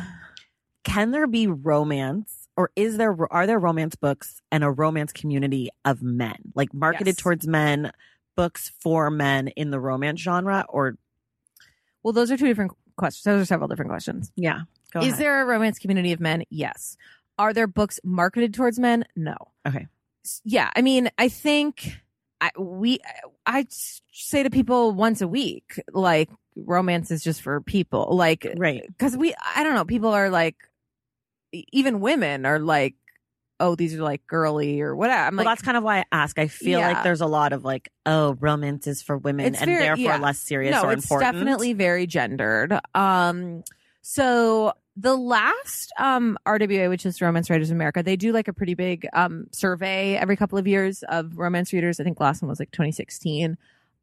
[0.83, 5.69] Can there be romance or is there, are there romance books and a romance community
[5.83, 7.15] of men, like marketed Yes.
[7.17, 7.91] towards men,
[8.35, 10.65] books for men in the romance genre?
[10.69, 10.97] Or,
[12.03, 13.23] Well, those are two different questions.
[13.23, 14.31] Those are several different questions.
[14.35, 15.19] yeah, go Is ahead.
[15.19, 16.43] there a romance community of men?
[16.49, 16.95] Yes.
[17.37, 19.03] Are there books marketed towards men?
[19.17, 19.35] No.
[19.67, 19.87] Okay.
[20.43, 20.69] Yeah.
[20.75, 21.89] I mean, I think
[22.41, 22.99] I, we,
[23.45, 28.15] I say to people once a week, like, romance is just for people.
[28.15, 28.83] Like, right.
[28.97, 30.55] cause we, I don't know, people are like,
[31.51, 32.95] even women are like,
[33.59, 35.21] oh, these are like girly or whatever.
[35.27, 36.37] I'm well, like, that's kind of why I ask.
[36.37, 36.89] I feel Yeah.
[36.89, 40.03] like there's a lot of like, oh, romance is for women It's and very- therefore
[40.03, 40.17] yeah.
[40.17, 41.33] less serious no, or it's important.
[41.33, 42.77] definitely very gendered.
[42.93, 43.63] Um,
[44.01, 48.53] so the last um RWA, which is Romance Writers of America, they do like a
[48.53, 51.99] pretty big um survey every couple of years of romance readers.
[51.99, 53.57] I think the last one was like 2016.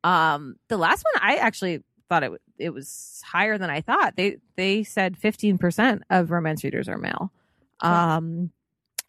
[0.04, 4.16] Um, the last one I actually thought it w- it was higher than I thought.
[4.16, 7.32] They they said 15% of romance readers are male.
[7.82, 8.18] Wow.
[8.18, 8.50] Um,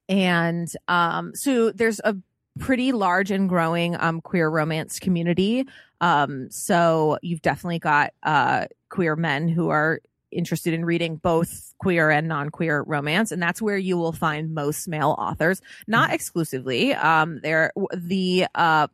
[0.08, 2.16] and um, so there's a
[2.60, 5.66] pretty large and growing um queer romance community.
[6.00, 10.00] Um, so you've definitely got uh queer men who are
[10.34, 14.88] interested in reading both queer and non-queer romance and that's where you will find most
[14.88, 15.62] male authors.
[15.88, 16.94] Not exclusively.
[16.94, 18.88] Um there the uh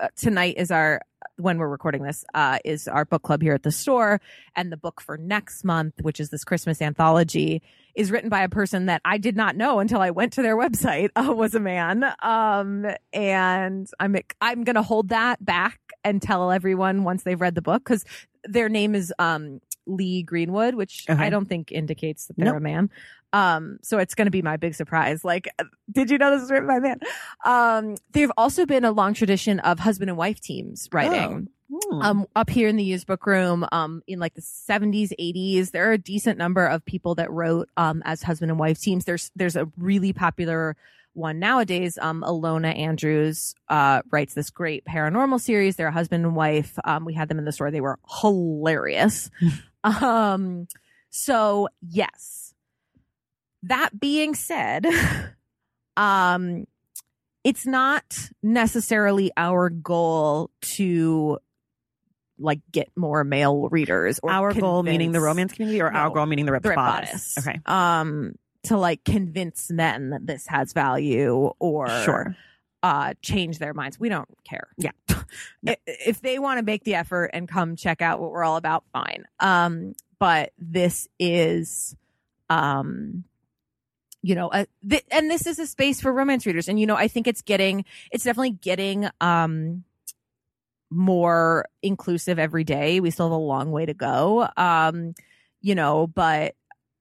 [0.00, 1.02] uh, tonight is our
[1.36, 4.20] when we're recording this uh is our book club here at the store
[4.56, 7.62] and the book for next month which is this christmas anthology
[7.94, 10.56] is written by a person that I did not know until I went to their
[10.56, 12.04] website uh, was a man.
[12.22, 17.62] Um, and I'm I'm gonna hold that back and tell everyone once they've read the
[17.62, 18.04] book because
[18.44, 21.22] their name is um, Lee Greenwood, which Okay.
[21.22, 22.56] I don't think indicates that they're Nope.
[22.56, 22.90] a man.
[23.32, 25.24] Um, so it's going to be my big surprise.
[25.24, 25.48] Like,
[25.90, 27.00] did you know this was written by a man?
[27.44, 32.02] Um, there've also been a long tradition of husband and wife teams writing Hmm.
[32.02, 35.88] um up here in the used book room um in like the 70s 80s there
[35.88, 39.32] are a decent number of people that wrote um as husband and wife teams there's
[39.34, 40.76] there's a really popular
[41.14, 46.36] one nowadays um ilona andrews uh writes this great paranormal series they're a husband and
[46.36, 49.30] wife um we had them in the store they were hilarious
[49.84, 50.66] um
[51.10, 52.54] so yes
[53.62, 54.86] that being said
[55.96, 56.64] um
[57.44, 61.38] it's not necessarily our goal to
[62.38, 66.26] like get more male readers or our goal meaning the romance community or our goal
[66.26, 67.34] meaning the ripped Red bodice?
[67.34, 67.38] Bodice.
[67.46, 67.60] Okay.
[67.66, 72.34] um to like convince men that this has value or Sure.
[72.84, 73.98] Uh change their minds.
[73.98, 74.68] We don't care.
[74.76, 74.92] Yeah.
[75.86, 78.84] If they want to make the effort and come check out what we're all about
[78.92, 79.24] fine.
[79.40, 81.96] Um but this is
[82.50, 83.24] um
[84.20, 86.68] you know a, th- and this is a space for romance readers.
[86.68, 89.84] And you know i think it's getting it's definitely getting um
[90.90, 93.00] more inclusive every day.
[93.00, 94.46] We still have a long way to go.
[94.58, 95.14] Um
[95.62, 96.54] you know but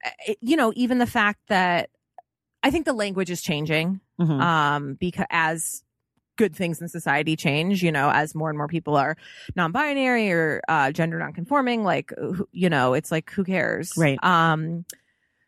[0.05, 1.89] uh, you know even the fact that
[2.63, 4.39] i think the language is changing Mhm.
[4.41, 5.83] um because as
[6.35, 9.15] good things in society change you know as more and more people are
[9.55, 12.11] non-binary or uh gender non-conforming like
[12.51, 14.17] you know it's like who cares Right.
[14.23, 14.85] um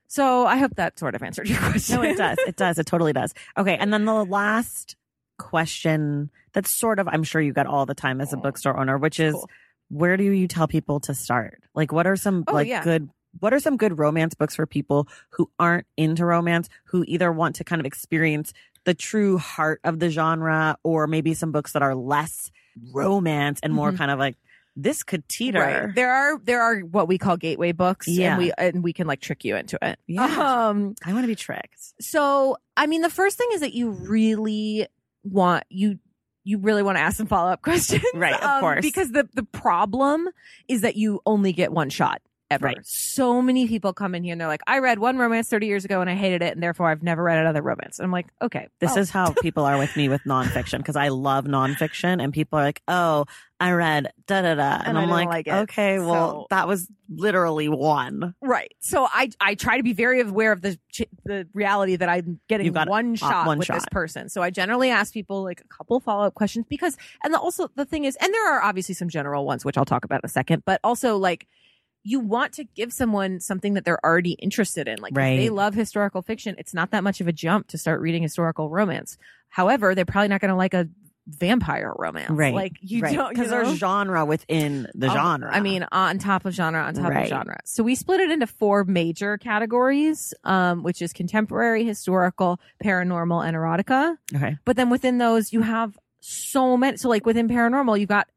[0.08, 2.38] so i hope that sort of answered your question No, it does.
[2.47, 2.78] It does.
[2.80, 3.34] It totally does.
[3.58, 3.75] Okay.
[3.78, 4.95] And then the last
[5.38, 8.78] question that's sort of, I'm sure you get all the time as a Oh, bookstore
[8.80, 9.49] owner, which is Cool.
[9.89, 11.62] where do you tell people to start?
[11.73, 12.84] Like, what are some Oh, like yeah.
[12.84, 17.32] good, what are some good romance books for people who aren't into romance, who either
[17.32, 18.54] want to kind of experience
[18.86, 22.52] the true heart of the genre or maybe some books that are less
[22.93, 23.98] romance and more Mhm.
[23.98, 24.36] kind of like,
[24.76, 25.60] this could teeter.
[25.60, 25.95] Right.
[25.95, 28.32] There are there are what we call gateway books, Yeah.
[28.34, 29.98] and we and we can like trick you into it.
[30.06, 30.26] Yeah.
[30.26, 30.95] Um.
[31.06, 31.93] I want to be tricked.
[32.02, 34.88] So I mean, the first thing is that you really
[35.24, 35.98] want you
[36.43, 38.82] you really want to ask some follow up questions, Right, of um, course.
[38.82, 40.28] because the the problem
[40.67, 42.67] is that you only get one shot ever.
[42.67, 42.77] Right.
[42.84, 45.86] So many people come in here and they're like, I read one romance 30 years
[45.86, 47.99] ago and I hated it, and therefore I've never read another romance.
[47.99, 50.95] And I'm like, okay, This oh, is how people are with me with nonfiction because
[50.95, 53.25] I love nonfiction, and people are like, "Oh,
[53.60, 55.47] I read da da da," and, And I'm like, like.
[55.47, 58.73] "Okay, well, So- that was literally one." right.
[58.79, 62.39] So I I try to be very aware of the ch- the reality that I'm
[62.47, 63.91] getting one uh, shot one with this shot.
[63.91, 64.29] person.
[64.29, 67.69] So I generally ask people like a couple follow up questions because, and the, also
[67.75, 70.27] the thing is, and there are obviously some general ones which I'll talk about in
[70.27, 71.47] a second, but also like.
[72.08, 75.00] You want to give someone something that they're already interested in.
[75.00, 78.00] Like if they love historical fiction, it's not that much of a jump to start
[78.00, 79.18] reading historical romance.
[79.50, 80.88] However, they're probably not going to like a
[81.28, 82.30] vampire romance.
[82.30, 82.54] Right.
[82.54, 83.15] Like you right.
[83.15, 83.63] don't because you know?
[83.65, 85.50] there's genre within the Oh, genre.
[85.52, 87.24] I mean, on top of genre, on top Right.
[87.24, 87.60] of genre.
[87.65, 93.58] So we split it into four major categories, um, which is contemporary, historical, paranormal, and
[93.58, 94.18] erotica.
[94.36, 96.98] okay, But then within those, you have so many.
[96.98, 98.28] So like within paranormal, you've got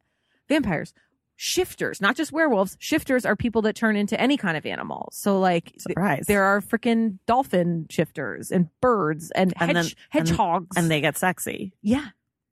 [0.48, 0.94] vampires,
[1.40, 2.76] shifters, not just werewolves.
[2.80, 5.08] Shifters are people that turn into any kind of animal.
[5.12, 6.24] So like surprise.
[6.26, 10.76] there are freaking dolphin shifters and birds and, And hedge- then- hedgehogs.
[10.76, 11.72] and they get sexy.
[11.80, 12.06] yeah.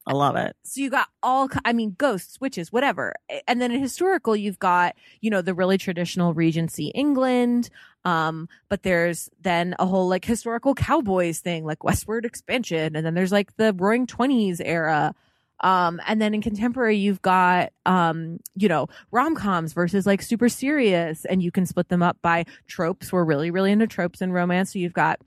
[0.08, 0.54] I love it.
[0.62, 3.12] So you got all, I mean, ghosts, witches, whatever.
[3.48, 7.70] And then in historical, you've got, you know, the really traditional Regency England.
[8.04, 12.94] Um, but there's then a whole like historical cowboys thing, like westward expansion.
[12.94, 15.12] And then there's like the roaring twenties era.
[15.60, 20.48] Um, and then in contemporary, you've got, um, you know, rom coms versus like super
[20.48, 21.24] serious.
[21.24, 23.12] And you can split them up by tropes.
[23.12, 24.72] We're really, really into tropes in romance.
[24.72, 25.18] So you've got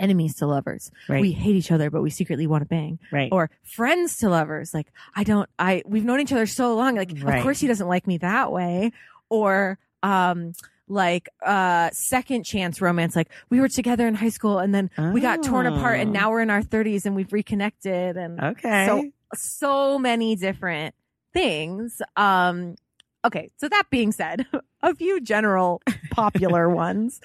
[0.00, 0.90] enemies to lovers.
[1.08, 3.28] Right, We hate each other, but we secretly want to bang right.
[3.32, 4.72] or friends to lovers.
[4.72, 6.94] Like, I don't, I, we've known each other so long.
[6.96, 7.36] Like, Right.
[7.38, 8.92] of course he doesn't like me that way.
[9.28, 10.52] Or, um,
[10.90, 13.14] like, uh, second chance romance.
[13.16, 16.12] Like, we were together in high school and then we got torn apart and Oh.
[16.12, 18.86] now we're in our thirties and we've reconnected and okay.
[18.86, 20.94] so, so many different
[21.32, 22.00] things.
[22.16, 22.76] Um,
[23.24, 23.50] okay.
[23.58, 24.46] So that being said,
[24.82, 27.20] a few general popular ones.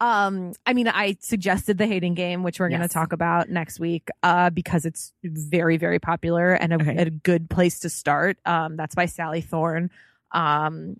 [0.00, 3.78] Um, I mean, I suggested the hating game, which we're going to talk about next
[3.78, 6.96] week, uh, because it's very, very popular and a, Okay.
[6.96, 8.36] a good place to start.
[8.44, 9.90] Um, that's by Sally Thorne.
[10.32, 10.96] Um,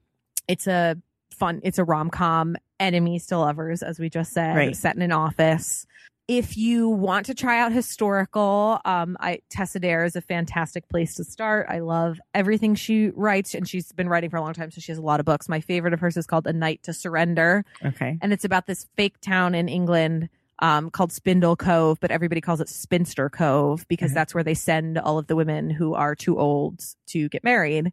[0.47, 0.97] it's a
[1.37, 4.77] fun, it's a rom com, enemies to lovers, as we just said, Right.
[4.77, 5.85] set in an office.
[6.35, 11.15] If you want to try out historical, um, I Tessa Dare is a fantastic place
[11.17, 11.67] to start.
[11.69, 14.93] I love everything she writes, and she's been writing for a long time, so she
[14.93, 15.47] has a lot of books.
[15.47, 18.17] My favorite of hers is called A Night to Surrender, okay.
[18.23, 22.63] and it's about this fake town in England um, called Spindle Cove, but everybody calls
[22.63, 24.15] it Spinster Cove because Okay.
[24.15, 27.93] that's where they send all of the women who are too old to get married.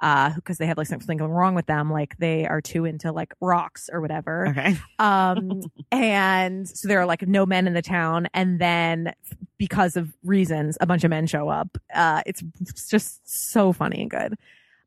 [0.00, 3.10] Uh, because they have like something going wrong with them, like they are too into
[3.10, 4.46] like rocks or whatever.
[4.48, 4.76] Okay.
[5.00, 8.28] Um, and so there are like no men in the town.
[8.32, 9.12] And then
[9.58, 11.76] because of reasons, a bunch of men show up.
[11.92, 14.38] Uh, it's, it's just so funny and good.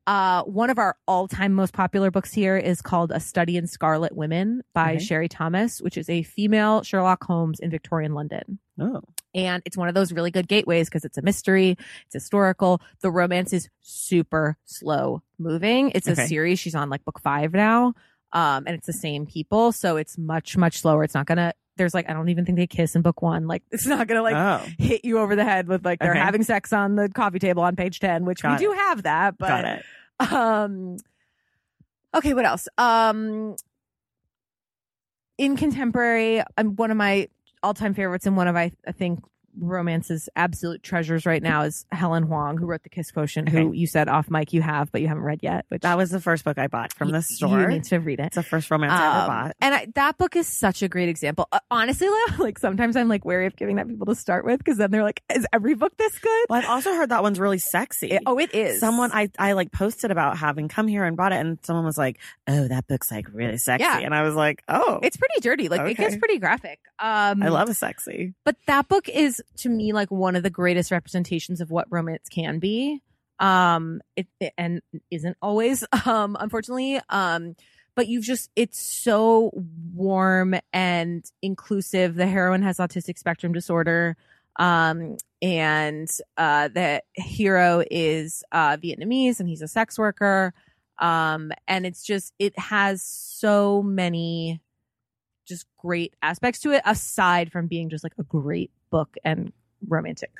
[0.07, 3.67] Uh, one of our all time most popular books here is called A Study in
[3.67, 5.03] Scarlet Women by Okay.
[5.03, 8.57] Sherry Thomas, which is a female Sherlock Holmes in Victorian London.
[8.79, 9.01] Oh,
[9.35, 12.81] And it's one of those really good gateways because it's a mystery, it's historical.
[13.01, 15.91] The romance is super slow moving.
[15.93, 16.59] It's a series.
[16.59, 17.93] She's on like book five now.
[18.33, 19.71] Um, and it's the same people.
[19.71, 21.03] So it's much, much slower.
[21.03, 23.47] It's not gonna, there's like, I don't even think they kiss in book one.
[23.47, 26.19] Like, it's not gonna like oh, hit you over the head with like they're Okay.
[26.19, 29.37] having sex on the coffee table on page 10, which Got we do have that,
[29.37, 30.31] but got it.
[30.33, 30.97] um
[32.13, 33.55] okay what else um
[35.37, 37.27] in contemporary um, one of my
[37.63, 39.23] all-time favorites and one of i, I think
[39.59, 43.87] romance's absolute treasures right now is helen hoang who wrote the kiss quotient who you
[43.87, 46.43] said off mic you have but you haven't read yet which That was the first
[46.43, 47.61] book I bought from the store.
[47.61, 49.55] you need to read it It's the first romance I ever um, bought.
[49.61, 51.47] and I, that book is such a great example.
[51.51, 52.07] Uh, honestly,
[52.39, 55.03] like sometimes I'm like wary of giving that people to start with because then they're
[55.03, 58.11] like, "Is every book this good?" Well, I've also heard that one's really sexy.
[58.11, 58.79] It- oh, it is.
[58.79, 61.97] Someone I I like posted about having come here and bought it, and someone was
[61.97, 63.99] like, "Oh, that book's like really sexy," Yeah.
[63.99, 65.67] and I was like, "Oh, it's pretty dirty.
[65.69, 66.79] Like it gets pretty graphic.
[66.99, 70.49] Um, I love a sexy." but that book is to me like one of the
[70.49, 73.01] greatest representations of what romance can be.
[73.39, 77.55] Um it, it- and isn't always um unfortunately um
[77.95, 79.51] but you've just it's so
[79.93, 82.15] warm and inclusive.
[82.15, 84.15] The heroine has autistic spectrum disorder
[84.57, 90.53] um and uh the hero is uh vietnamese and he's a sex worker.
[90.99, 94.61] Um and it's just it has so many
[95.47, 99.51] just great aspects to it aside from being just like a great book and
[99.87, 100.31] romantic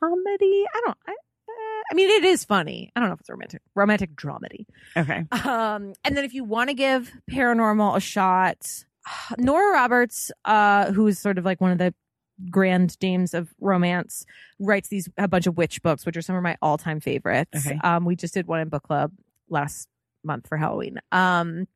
[0.00, 2.90] comedy i don't i uh, I mean, it is funny.
[2.96, 4.64] I don't know if it's romantic, romantic dramedy.
[4.96, 8.84] Okay, Um, and then if you want to give paranormal a shot,
[9.38, 11.94] Nora Roberts, uh, who is sort of like one of the
[12.50, 14.24] grand dames of romance,
[14.58, 17.66] writes these a bunch of witch books, which are some of my all time favorites.
[17.66, 17.78] Okay.
[17.84, 19.12] Um, we just did one in book club
[19.50, 19.86] last
[20.24, 20.98] month for Halloween.
[21.12, 21.68] Um,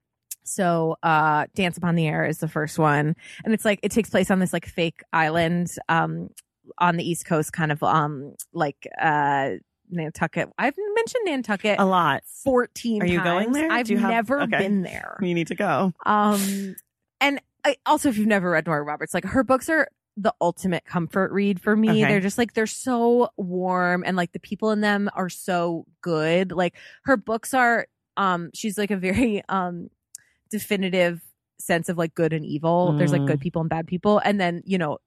[0.48, 3.14] So, uh, Dance Upon the Air is the first one.
[3.44, 6.30] And it's like, it takes place on this like fake island, um,
[6.78, 9.50] on the East Coast, kind of, um, like, uh,
[9.90, 10.50] Nantucket.
[10.58, 12.22] I've mentioned Nantucket A lot.
[12.44, 13.70] 14 Are you going there?
[13.70, 14.58] I've have- never okay.
[14.58, 15.18] been there.
[15.20, 15.92] You need to go.
[16.04, 16.76] Um,
[17.20, 20.84] and I, also, if you've never read Nora Roberts, like her books are the ultimate
[20.84, 21.90] comfort read for me.
[21.90, 22.00] Okay.
[22.02, 26.52] They're just like, they're so warm and like the people in them are so good.
[26.52, 26.74] Like
[27.04, 27.86] her books are,
[28.16, 29.90] um, she's like a very, um,
[30.50, 31.20] definitive
[31.60, 32.92] sense of like good and evil.
[32.96, 33.26] There's like Mm.
[33.26, 34.18] good people and bad people.
[34.24, 34.98] And then, you know,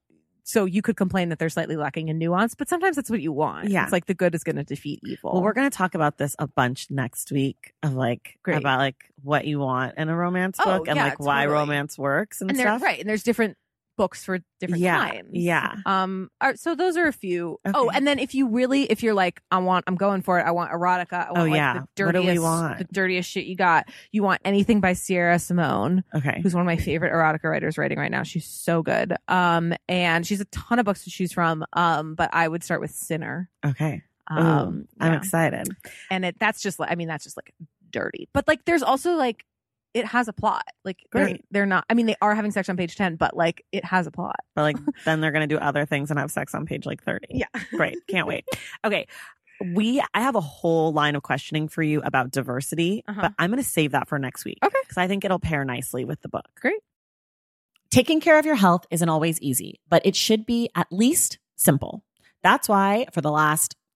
[0.44, 3.32] so you could complain that they're slightly lacking in nuance, but sometimes that's what you
[3.32, 3.70] want.
[3.70, 3.84] Yeah.
[3.84, 5.34] It's like the good is going to defeat evil.
[5.34, 8.58] Well, we're going to talk about this a bunch next week of like Great.
[8.58, 11.98] about like what you want in a romance Oh, book and yeah, like why romance
[11.98, 12.82] works and, and stuff.
[12.82, 13.56] right and there's different
[13.98, 15.76] books for different Yeah, times yeah.
[15.86, 17.58] um right, so those are a few.
[17.74, 20.44] Oh, and then if you really if you're like i want i'm going for it
[20.44, 21.80] i want erotica i want Oh, like, yeah.
[21.96, 22.78] the What do we want?
[22.80, 26.40] the dirtiest shit you got you want anything by sierra simone Okay.
[26.42, 30.26] who's one of my favorite erotica writers writing right now she's so good um and
[30.26, 33.50] she's a ton of books to choose from um but i would start with sinner
[33.66, 34.02] Okay.
[34.32, 35.18] Ooh, um I'm yeah.
[35.18, 35.68] excited.
[36.10, 37.54] and it that's just like i mean that's just like
[37.92, 39.44] dirty but like there's also like
[39.94, 41.46] it has a plot like they're, Great.
[41.52, 44.08] they're not i mean they are having sex on page 10 but like it has
[44.08, 46.66] a plot But like then they're going to do other things and have sex on
[46.66, 47.28] page like 30.
[47.32, 47.98] yeah Great.
[48.08, 48.46] Can't wait.
[48.86, 49.08] Okay.
[49.74, 53.22] We I have a whole line of questioning for you about diversity, Uh-huh.
[53.22, 54.58] but I'm going to save that for next week.
[54.64, 54.76] Okay.
[54.88, 56.48] Cuz I think it'll pair nicely with the book.
[56.60, 56.82] Great.
[57.92, 62.04] Taking care of your health isn't always easy, but it should be at least simple.
[62.42, 63.76] That's why for the last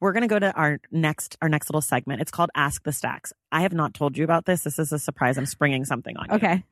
[0.00, 2.20] We're going to go to our next our next little segment.
[2.20, 3.32] It's called Ask the Stacks.
[3.50, 4.62] I have not told you about this.
[4.62, 5.38] This is a surprise.
[5.38, 6.34] I'm springing something on you.
[6.36, 6.64] okay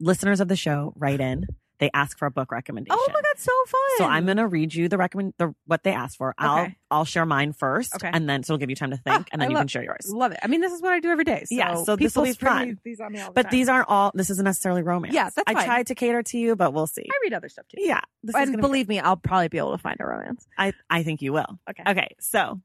[0.00, 1.46] Listeners of the show write in.
[1.82, 2.96] They ask for a book recommendation.
[2.98, 5.82] oh my god so fun So I'm going to read you the recommend the what
[5.82, 6.34] they asked for.
[6.38, 8.08] I'll I'll share mine first, Okay.
[8.12, 9.62] and then so it'll give you time to think, Ah, and then I you love-
[9.62, 10.08] can share yours.
[10.10, 12.14] love it i mean this is what i do every day so Yeah, so this
[12.16, 12.68] will be fun.
[12.68, 14.12] these- these on me all the But these aren't all.
[14.14, 15.12] This isn't necessarily romance.
[15.14, 15.64] Yeah, that's I fine.
[15.66, 17.04] tried to cater to you, but we'll see.
[17.10, 19.72] i read other stuff too Yeah, and gonna be believe me i'll probably be able
[19.72, 21.58] to find a romance I, I think you will.
[21.68, 21.82] Okay.
[21.86, 22.14] Okay.
[22.20, 22.60] So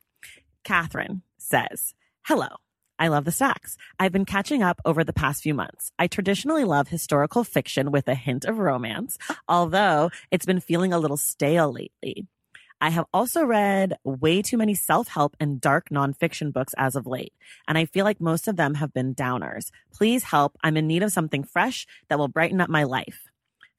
[0.64, 1.94] Catherine says,
[2.26, 2.48] Hello.
[3.00, 3.78] I love the stacks.
[4.00, 5.92] I've been catching up over the past few months.
[6.00, 9.18] I traditionally love historical fiction with a hint of romance,
[9.48, 12.26] although it's been feeling a little stale lately.
[12.80, 17.08] I have also read way too many self help and dark nonfiction books as of
[17.08, 17.34] late,
[17.68, 19.72] and I feel like most of them have been downers.
[19.92, 20.58] Please help.
[20.64, 23.30] I'm in need of something fresh that will brighten up my life.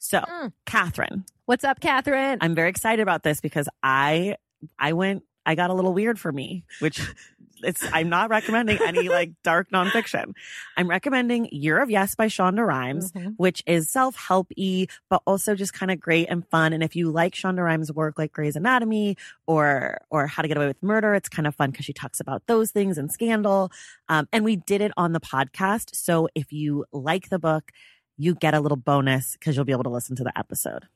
[0.00, 0.52] So, Mm.
[0.64, 2.38] Catherine, What's up, Catherine?
[2.40, 4.36] I'm very excited about this because I
[4.78, 7.00] I went I got a little weird for me, which
[7.62, 10.34] it's I'm not recommending any like dark nonfiction.
[10.76, 13.34] I'm recommending Year of Yes by Shonda Rhimes, Mhm.
[13.36, 16.72] which is self-help y, but also just kind of great and fun.
[16.72, 20.56] And if you like Shonda Rhimes' work like Grey's Anatomy or or How to Get
[20.56, 23.70] Away with Murder, it's kind of fun because she talks about those things and scandal.
[24.08, 25.94] Um, and we did it on the podcast.
[25.94, 27.72] So if you like the book,
[28.16, 30.86] you get a little bonus because you'll be able to listen to the episode.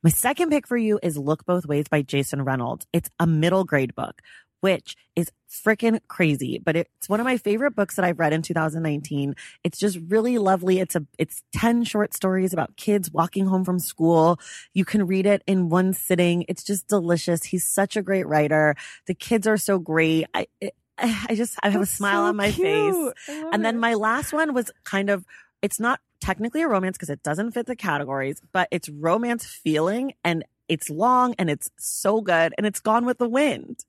[0.00, 2.86] My second pick for you is Look Both Ways by Jason Reynolds.
[2.92, 4.22] It's a middle grade book,
[4.60, 8.42] which is freaking crazy, but it's one of my favorite books that I've read in
[8.42, 9.34] 2019.
[9.64, 10.80] It's just really lovely.
[10.80, 14.38] It's a, it's 10 short stories about kids walking home from school.
[14.74, 16.44] You can read it in one sitting.
[16.48, 17.44] It's just delicious.
[17.44, 18.74] He's such a great writer.
[19.06, 20.26] The kids are so great.
[20.34, 22.56] I, it, I just, I have a smile so on my face.
[22.56, 23.14] cute.
[23.28, 25.24] Love And then my last one was kind of,
[25.62, 30.12] it's not technically a romance because it doesn't fit the categories, but it's romance feeling
[30.24, 33.84] and it's long and it's so good and it's Gone with the Wind,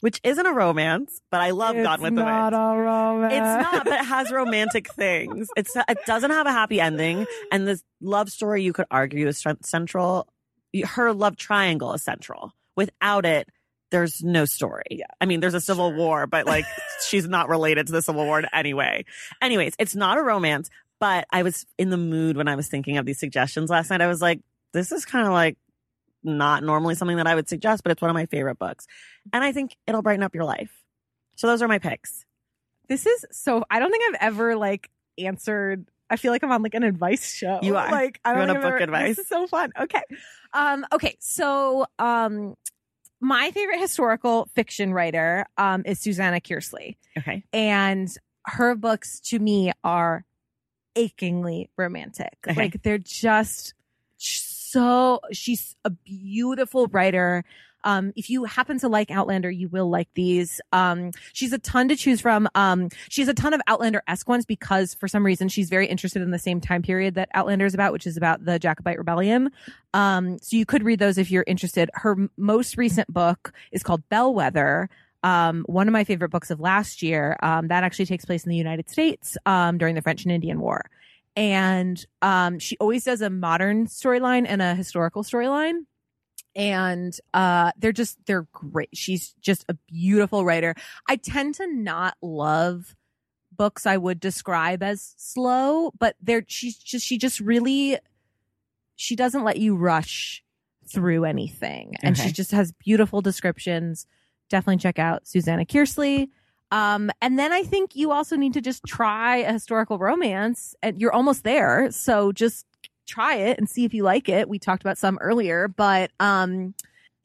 [0.00, 3.32] which isn't a romance, but I love Gone It's with the not a romance.
[3.32, 5.48] It's not, but it has romantic things.
[5.56, 9.44] It's it doesn't have a happy ending, and this love story you could argue is
[9.62, 10.28] central.
[10.84, 12.52] Her love triangle is central.
[12.76, 13.48] Without it,
[13.90, 14.84] there's no story.
[14.90, 15.06] Yeah.
[15.20, 16.64] I mean, there's a civil war, but like
[17.08, 19.04] she's not related to the civil war in any way.
[19.42, 20.70] Anyways, it's not a romance,
[21.00, 24.00] but I was in the mood when I was thinking of these suggestions last night.
[24.00, 24.40] I was like,
[24.72, 25.56] this is kind of like
[26.24, 28.86] not normally something that I would suggest, but it's one of my favorite books.
[29.32, 30.72] And I think it'll brighten up your life.
[31.36, 32.24] So those are my picks.
[32.88, 33.64] This is so.
[33.70, 35.86] I don't think I've ever like answered.
[36.10, 37.60] I feel like I'm on like an advice show.
[37.62, 37.90] You are.
[37.90, 39.16] Like I You're don't on think a book ever- advice.
[39.16, 39.72] This is so fun.
[39.78, 40.02] Okay.
[40.54, 40.86] Um.
[40.92, 41.16] Okay.
[41.20, 42.54] So um,
[43.20, 47.44] my favorite historical fiction writer um is Susanna Kearsley, Okay.
[47.52, 48.08] and
[48.46, 50.24] her books to me are
[50.96, 52.36] achingly romantic.
[52.48, 52.58] Okay.
[52.58, 53.74] Like they're just
[54.70, 55.20] so.
[55.32, 57.44] She's a beautiful writer.
[57.84, 60.60] Um, if you happen to like Outlander, you will like these.
[60.72, 62.48] Um, she's a ton to choose from.
[62.54, 65.86] Um, she has a ton of Outlander esque ones because for some reason she's very
[65.86, 68.98] interested in the same time period that Outlander is about, which is about the Jacobite
[68.98, 69.50] Rebellion.
[69.94, 71.90] Um, so you could read those if you're interested.
[71.94, 74.90] Her most recent book is called Bellwether.
[75.22, 77.36] Um, one of my favorite books of last year.
[77.42, 80.60] Um, that actually takes place in the United States um, during the French and Indian
[80.60, 80.90] War.
[81.36, 85.80] And um, she always does a modern storyline and a historical storyline.
[86.56, 88.88] And uh they're just they're great.
[88.94, 90.74] She's just a beautiful writer.
[91.08, 92.94] I tend to not love
[93.56, 97.98] books i would describe as slow but they're she's just she just really
[98.94, 100.44] she doesn't let you rush
[100.92, 101.94] through anything.
[102.02, 102.28] And Okay.
[102.28, 104.06] she just has beautiful descriptions.
[104.48, 106.28] Definitely check out susanna kearsley
[106.70, 111.00] um and then i think you also need to just try a historical romance and
[111.00, 112.66] you're almost there so just
[113.06, 114.50] try it and see if you like it.
[114.50, 116.74] We talked about some earlier, but um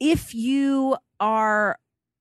[0.00, 1.78] if you are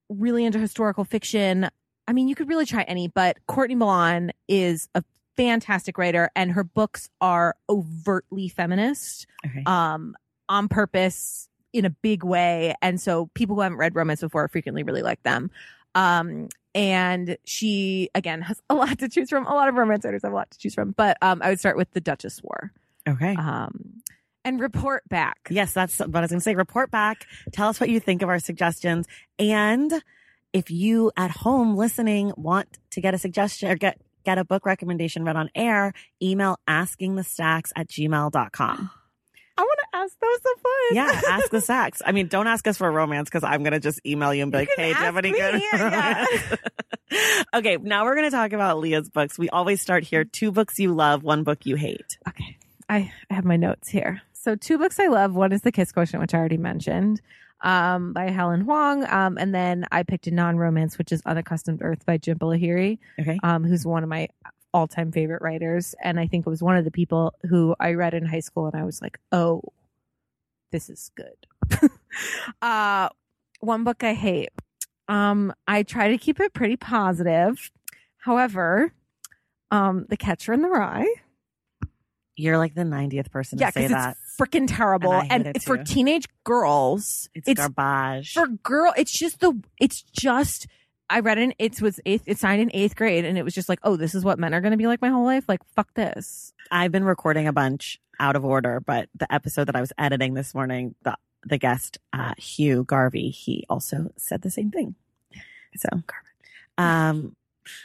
[0.09, 1.69] really into historical fiction,
[2.05, 5.03] I mean, you could really try any, but Courtney Milan is a
[5.37, 9.63] fantastic writer and her books are overtly feminist Okay.
[9.65, 10.15] um
[10.49, 14.83] on purpose in a big way and so people who haven't read romance before frequently
[14.83, 15.49] really like them
[15.95, 20.21] um and she again has a lot to choose from a lot of romance writers
[20.23, 22.71] have a lot to choose from but um i would start with the duchess war
[23.07, 23.35] okay.
[23.35, 24.01] um
[24.45, 26.55] and report back Yes, that's what I was going to say.
[26.55, 27.27] Report back.
[27.51, 29.07] Tell us what you think of our suggestions.
[29.39, 29.93] And
[30.51, 34.65] if you at home listening want to get a suggestion or get, get a book
[34.65, 38.89] recommendation read on air, email askingthestacks at gmail.com.
[39.57, 42.01] i want to ask that was so fun Yeah, ask the sex.
[42.05, 44.43] I mean, don't ask us for a romance because I'm going to just email you
[44.43, 46.25] and be You like, hey, do you have any me, good yeah.
[47.55, 49.37] okay, now we're going to talk about Leah's books.
[49.37, 52.17] We always start here two books you love, one book you hate.
[52.27, 52.57] okay
[52.89, 55.93] I, I have my notes here so two books i love one is the kiss
[55.93, 57.21] quotient which i already mentioned
[57.61, 62.05] um by helen hoang um and then i picked a non-romance which is unaccustomed earth
[62.05, 62.99] by Jhumpa Lahiri.
[63.21, 63.39] Okay.
[63.41, 64.27] um, who's one of my
[64.73, 65.93] all-time favorite writers.
[66.03, 68.65] And i think it was one of the people who i read in high school
[68.67, 69.61] and i was like oh
[70.71, 71.89] this is good.
[72.61, 73.09] Uh
[73.59, 74.49] one book i hate.
[75.07, 77.71] Um i try to keep it pretty positive.
[78.17, 78.93] However
[79.71, 81.07] um the catcher in the rye.
[82.35, 84.17] You're like the 90th person yeah to say that.
[84.19, 85.13] it's freaking terrible.
[85.13, 88.33] And and, it for teenage girls It's, it's garbage.
[88.33, 90.65] for girl it's just the it's just
[91.13, 93.69] i read it it was eighth it's signed in eighth grade and it was just
[93.69, 95.63] like oh this is what men are going to be like my whole life like
[95.75, 99.81] fuck this I've been recording a bunch out of order, but the episode that I
[99.81, 104.71] was editing this morning, the the guest, uh, Hugh Garvey, he also said the same
[104.71, 104.95] thing.
[105.75, 105.89] So,
[106.77, 107.35] um,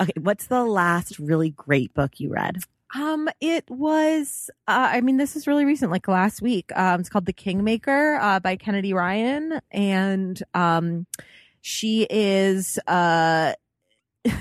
[0.01, 2.59] okay, what's the last really great book you read?
[2.95, 4.49] Um, it was.
[4.67, 6.71] Uh, I mean, this is really recent, like last week.
[6.77, 11.07] Um, it's called The Kingmaker uh, by Kennedy Ryan, and um,
[11.61, 13.53] she is uh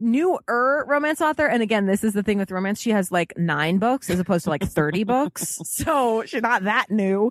[0.00, 1.46] newer romance author.
[1.46, 4.44] And again, this is the thing with romance; she has like nine books as opposed
[4.44, 7.30] to like thirty books, so she's not that new.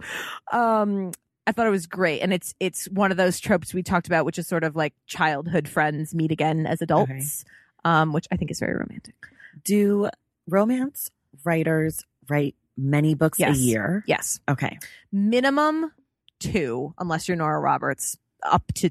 [0.51, 1.11] Um,
[1.47, 4.25] I thought it was great, and it's it's one of those tropes we talked about,
[4.25, 7.45] which is sort of like childhood friends meet again as adults,
[7.83, 9.15] um, which I think is very romantic.
[9.63, 10.09] Do
[10.47, 11.11] romance
[11.43, 13.57] writers write many books Yes.
[13.57, 14.03] a year?
[14.07, 14.77] Yes, Okay.
[15.11, 15.91] minimum
[16.39, 18.89] two, unless you're Nora Roberts, up to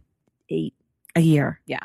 [0.51, 0.75] eight.
[1.17, 1.61] A year.
[1.67, 1.81] Yeah.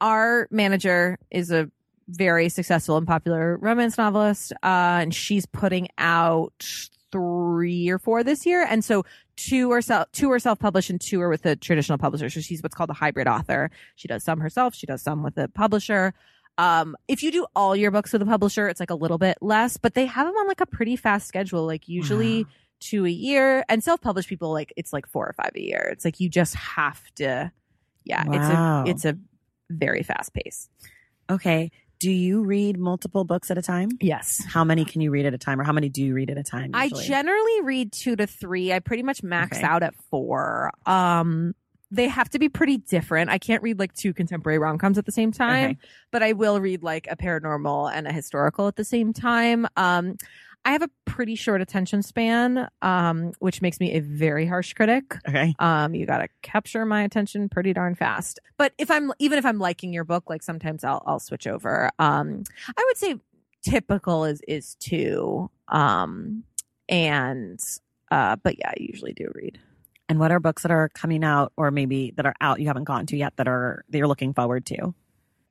[0.00, 1.68] Our manager is a
[2.08, 6.64] very successful and popular romance novelist, uh, and she's putting out
[7.10, 8.64] three or four this year.
[8.68, 9.04] And so
[9.36, 12.30] two are self, two are self-published and two are with a traditional publisher.
[12.30, 13.70] So she's what's called a hybrid author.
[13.96, 14.74] She does some herself.
[14.74, 16.14] She does some with a publisher.
[16.58, 19.38] Um, if you do all your books with a publisher, it's like a little bit
[19.40, 22.50] less, but they have them on like a pretty fast schedule, like usually Wow.
[22.80, 23.64] two a year.
[23.68, 25.88] And self-published people, like it's like four or five a year.
[25.92, 27.50] It's like you just have to,
[28.04, 28.84] yeah, Wow.
[28.86, 29.18] it's a it's a
[29.70, 30.68] very fast pace.
[31.30, 31.70] Okay.
[31.98, 33.90] Do you read multiple books at a time?
[34.00, 34.42] Yes.
[34.44, 36.36] How many can you read at a time, or how many do you read at
[36.36, 36.70] a time?
[36.74, 38.72] I generally read two to three.
[38.72, 39.66] I pretty much max Okay.
[39.66, 40.72] out at four.
[40.84, 41.54] Um,
[41.92, 43.30] they have to be pretty different.
[43.30, 45.78] I can't read like two contemporary rom coms at the same time, Okay.
[46.10, 49.68] but I will read like a paranormal and a historical at the same time.
[49.76, 50.16] Um,
[50.64, 55.16] I have a pretty short attention span, um, which makes me a very harsh critic.
[55.28, 55.54] Okay.
[55.58, 58.38] Um, you got to capture my attention pretty darn fast.
[58.56, 61.90] But if I'm even if I'm liking your book, like sometimes I'll I'll switch over.
[61.98, 63.16] Um, I would say
[63.62, 65.50] typical is is two.
[65.68, 66.44] Um,
[66.88, 67.60] and
[68.10, 69.58] uh, but yeah, I usually do read.
[70.08, 72.84] And what are books that are coming out, or maybe that are out you haven't
[72.84, 74.94] gotten to yet that are that you're looking forward to?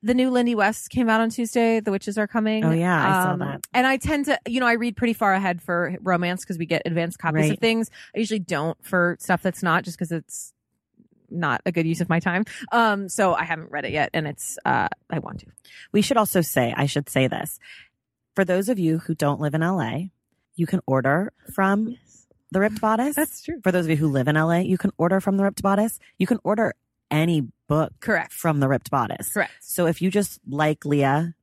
[0.02, 1.78] The new Lindy West came out on Tuesday.
[1.80, 2.64] The Witches are coming.
[2.64, 3.66] Oh, yeah, I saw Um, that.
[3.72, 6.66] And I tend to, you know, I read pretty far ahead for romance because we
[6.66, 7.52] get advanced copies Right.
[7.52, 7.88] of things.
[8.14, 10.52] I usually don't for stuff that's not just because it's
[11.30, 12.44] not a good use of my time.
[12.72, 15.46] Um, so I haven't read it yet, and it's uh, I want to.
[15.92, 17.58] We should also say, I should say this.
[18.34, 20.06] For those of you who don't live in LA,
[20.56, 21.96] you can order from
[22.50, 23.14] the Ripped Bodice.
[23.16, 23.60] That's true.
[23.62, 25.98] For those of you who live in LA, you can order from the Ripped Bodice.
[26.18, 26.74] You can order
[27.12, 28.32] any book Correct.
[28.32, 29.32] from the Ripped Bodice.
[29.32, 29.52] Correct.
[29.60, 31.34] So if you just like Leah,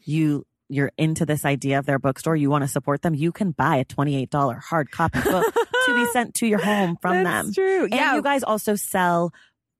[0.00, 3.50] you you're into this idea of their bookstore, you want to support them, you can
[3.50, 5.54] buy a $28 hard copy book
[5.86, 7.24] to be sent to your home from them.
[7.24, 7.54] That's them.
[7.54, 7.84] true.
[7.84, 8.14] And yeah.
[8.14, 9.34] you guys also sell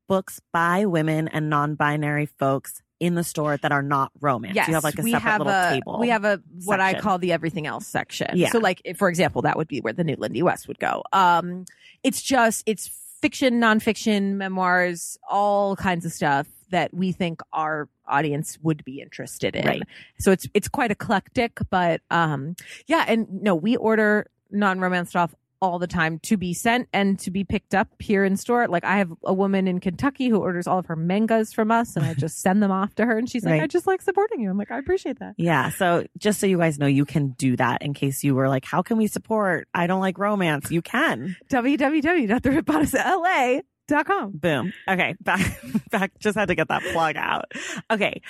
[0.07, 4.55] books by women and non-binary folks in the store that are not romance.
[4.55, 5.99] Yes, you have like a we separate have little a, table.
[5.99, 8.29] We have a what I call the everything else section.
[8.35, 8.51] Yeah.
[8.51, 11.03] So, like if- for example, that would be where the new Lindy West would go.
[11.13, 11.65] Um,
[12.05, 12.91] it's just it's
[13.23, 19.55] fiction, nonfiction, memoirs, all kinds of stuff that we think our audience would be interested
[19.55, 19.65] in.
[19.65, 19.83] Right.
[20.19, 22.57] So it's it's quite eclectic, but um,
[22.87, 27.31] yeah, and no, we order non-romance stuff all the time to be sent and to
[27.31, 28.67] be picked up here in store.
[28.67, 31.95] Like I have a woman in Kentucky who orders all of her mangas from us
[31.97, 33.63] and I just send them off to her and she's like, Right.
[33.63, 34.51] I just like supporting you.
[34.51, 35.35] I'm like, I appreciate that.
[35.39, 35.71] Yeah.
[35.71, 38.65] So just so you guys know, you can do that in case you were like,
[38.65, 39.69] how can we support?
[39.73, 40.69] I don't like romance.
[40.71, 41.37] You can.
[41.49, 44.33] www.therippedbodicela.com.
[44.33, 44.73] Boom.
[44.89, 45.15] Okay.
[45.23, 45.61] Back,
[45.91, 46.13] back.
[46.19, 47.53] Just had to get that plug out.
[47.91, 48.23] Okay.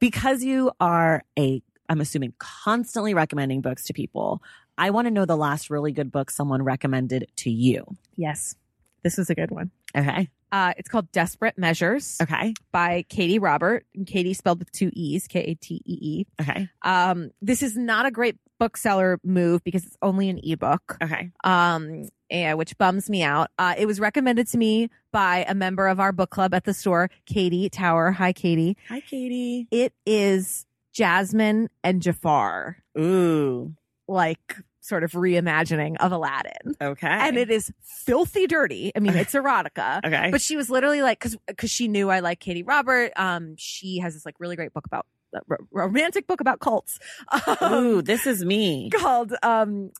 [0.00, 4.42] Because you are a, I'm assuming constantly recommending books to people.
[4.78, 7.84] I want to know the last really good book someone recommended to you.
[8.16, 8.54] Yes.
[9.02, 9.70] This was a good one.
[9.96, 10.28] Okay.
[10.50, 12.54] Uh, it's called Desperate Measures Okay.
[12.72, 13.84] by Katee Robert.
[13.94, 16.26] And Katee spelled with two E's, K A T E E.
[16.40, 16.68] Okay.
[16.82, 20.98] Um, this is not a great bookseller move because it's only an ebook.
[21.02, 21.30] Okay.
[21.42, 23.50] um, eh, which bums me out.
[23.58, 26.74] Uh, it was recommended to me by a member of our book club at the
[26.74, 28.12] store, Katie Tower.
[28.12, 28.76] Hi, Katie.
[28.88, 29.66] Hi, Katie.
[29.70, 33.74] It is Jasmine and Jafar, Ooh.
[34.08, 36.74] Like sort of reimagining of Aladdin.
[36.80, 37.06] Okay.
[37.06, 38.90] And it is filthy dirty.
[38.96, 40.00] I mean, it's erotica.
[40.04, 40.30] okay.
[40.32, 43.12] But she was literally like, cause, cause she knew I like Katee Robert.
[43.16, 46.98] Um, she has this like really great book about, uh, ro- romantic book about cults.
[47.60, 48.90] Um, Ooh, this is me.
[48.90, 49.90] called um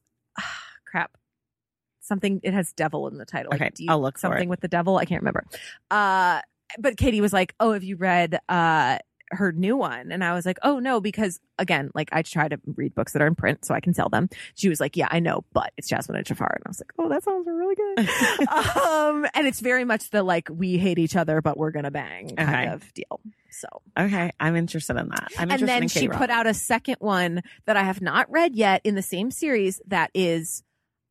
[0.87, 1.17] crap
[2.01, 4.51] something it has devil in the title Okay, you- I'll look for something it.
[4.51, 5.45] with the devil i can't remember
[5.91, 6.41] uh
[6.79, 8.99] but katie was like oh have you read uh
[9.33, 12.59] her new one and i was like oh no because again like i try to
[12.77, 15.09] read books that are in print so i can sell them she was like yeah
[15.11, 17.75] i know but it's jasmine and jafar and i was like oh that sounds really
[17.75, 17.99] good
[18.49, 22.35] um and it's very much the like we hate each other but we're gonna bang
[22.37, 22.67] kind Okay.
[22.75, 23.21] of deal
[23.51, 23.69] so
[23.99, 24.31] Okay.
[24.41, 25.29] I'm interested in that.
[25.39, 28.81] I'm and then she put out a second one that I have not read yet
[28.85, 30.63] in the same series that is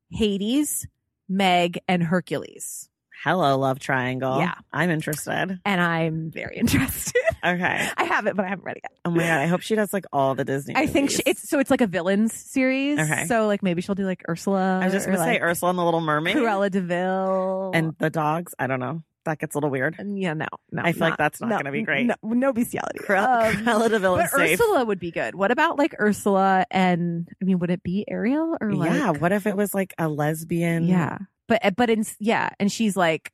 [0.09, 0.87] Hades
[1.29, 2.89] Meg, and Hercules.
[3.23, 4.39] Hello, love triangle.
[4.39, 4.55] Yeah.
[4.73, 5.59] I'm interested.
[5.63, 7.21] And I'm very interested.
[7.43, 7.87] Okay.
[7.97, 8.91] I have it, but I haven't read it yet.
[9.05, 10.75] Oh my god, I hope she does like all the Disney.
[10.75, 12.99] I think she, it's so it's like a villains series.
[12.99, 13.25] Okay.
[13.25, 14.79] So like maybe she'll do like Ursula.
[14.81, 17.95] I was just gonna say like, Ursula and the Little Mermaid Cruella de Vil and
[17.97, 18.53] the dogs.
[18.59, 19.03] I don't know.
[19.25, 19.95] That gets a little weird.
[20.03, 20.81] Yeah, no, no.
[20.83, 22.07] I feel like that's not no, gonna be great.
[22.07, 22.99] No, no bestiality.
[22.99, 24.59] Cruella, Um, Cruella de Vil but is safe.
[24.59, 25.35] Ursula would be good.
[25.35, 29.11] What about like Ursula and I mean, would it be Ariel or like yeah.
[29.11, 30.85] What if it was like a lesbian?
[30.87, 31.19] yeah?
[31.47, 33.31] But but in yeah, and she's like,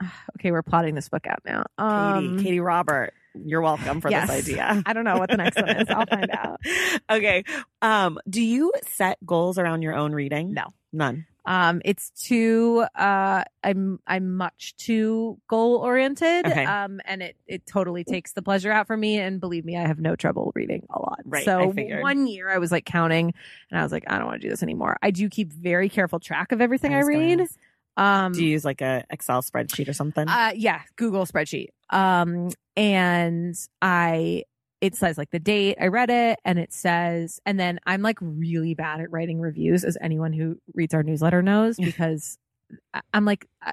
[0.38, 1.64] okay, we're plotting this book out now.
[1.78, 3.14] Katie, Um, Katee Robert.
[3.44, 4.28] You're welcome for yes.
[4.28, 4.82] this idea.
[4.86, 5.88] I don't know what the next one is.
[5.88, 6.60] I'll find out.
[7.10, 7.44] okay.
[7.82, 10.52] Um, do you set goals around your own reading?
[10.52, 10.72] No.
[10.92, 11.26] None.
[11.46, 16.44] Um, it's too uh I'm I'm much too goal oriented.
[16.44, 16.64] Okay.
[16.64, 19.86] Um and it it totally takes the pleasure out for me and believe me, I
[19.86, 21.20] have no trouble reading a lot.
[21.24, 23.32] Right, So one year I was like counting
[23.70, 24.96] and I was like, I don't want to do this anymore.
[25.02, 27.48] I do keep very careful track of everything I, gonna read.
[27.96, 30.28] Um Do you use like a Excel spreadsheet or something?
[30.28, 31.68] uh yeah, Google spreadsheet.
[31.90, 34.44] Um and I
[34.82, 38.18] it says like the date I read it and it says and then I'm like
[38.20, 42.36] really bad at writing reviews as anyone who reads our newsletter knows because
[43.14, 43.72] I'm like I,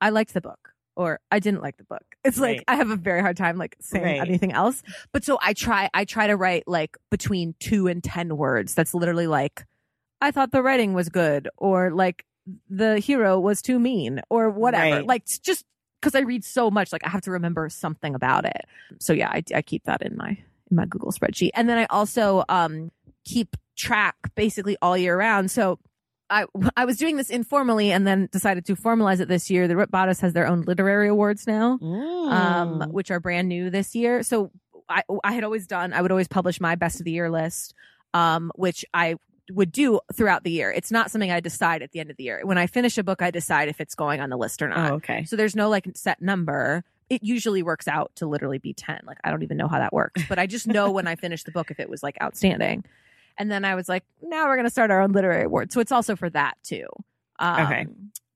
[0.00, 2.02] I liked the book or I didn't like the book.
[2.24, 2.64] It's like Right.
[2.66, 4.20] I have a very hard time like saying Right.
[4.20, 4.82] anything else.
[5.12, 8.74] But so I try I try to write like between 2 and 10 words.
[8.74, 9.64] That's literally like
[10.20, 12.24] I thought the writing was good or like
[12.68, 14.96] the hero was too mean or whatever.
[14.96, 15.06] Right.
[15.06, 15.64] Like just
[16.00, 18.64] because I read so much, like I have to remember something about it.
[18.98, 20.30] So yeah, I, I keep that in my
[20.70, 22.90] in my Google spreadsheet, and then I also um
[23.24, 25.50] keep track basically all year round.
[25.50, 25.78] So
[26.30, 29.68] I I was doing this informally, and then decided to formalize it this year.
[29.68, 32.92] The Ripped Bodice has their own literary awards now, um, Mm.
[32.92, 34.22] which are brand new this year.
[34.22, 34.50] So
[34.88, 35.92] I I had always done.
[35.92, 37.74] I would always publish my best of the year list,
[38.14, 39.16] um, which I
[39.52, 40.70] would do throughout the year.
[40.70, 42.40] It's not something I decide at the end of the year.
[42.44, 44.90] When I finish a book, I decide if it's going on the list or not.
[44.90, 45.24] oh, okay.
[45.24, 46.84] So there's no like set number.
[47.08, 49.00] It usually works out to literally be 10.
[49.04, 51.42] Like I don't even know how that works, but I just know when I finish
[51.44, 52.84] the book if it was like outstanding.
[53.38, 55.72] And then I was like, now we're going to start our own literary award.
[55.72, 56.86] So it's also for that too.
[57.38, 57.86] Um, Okay.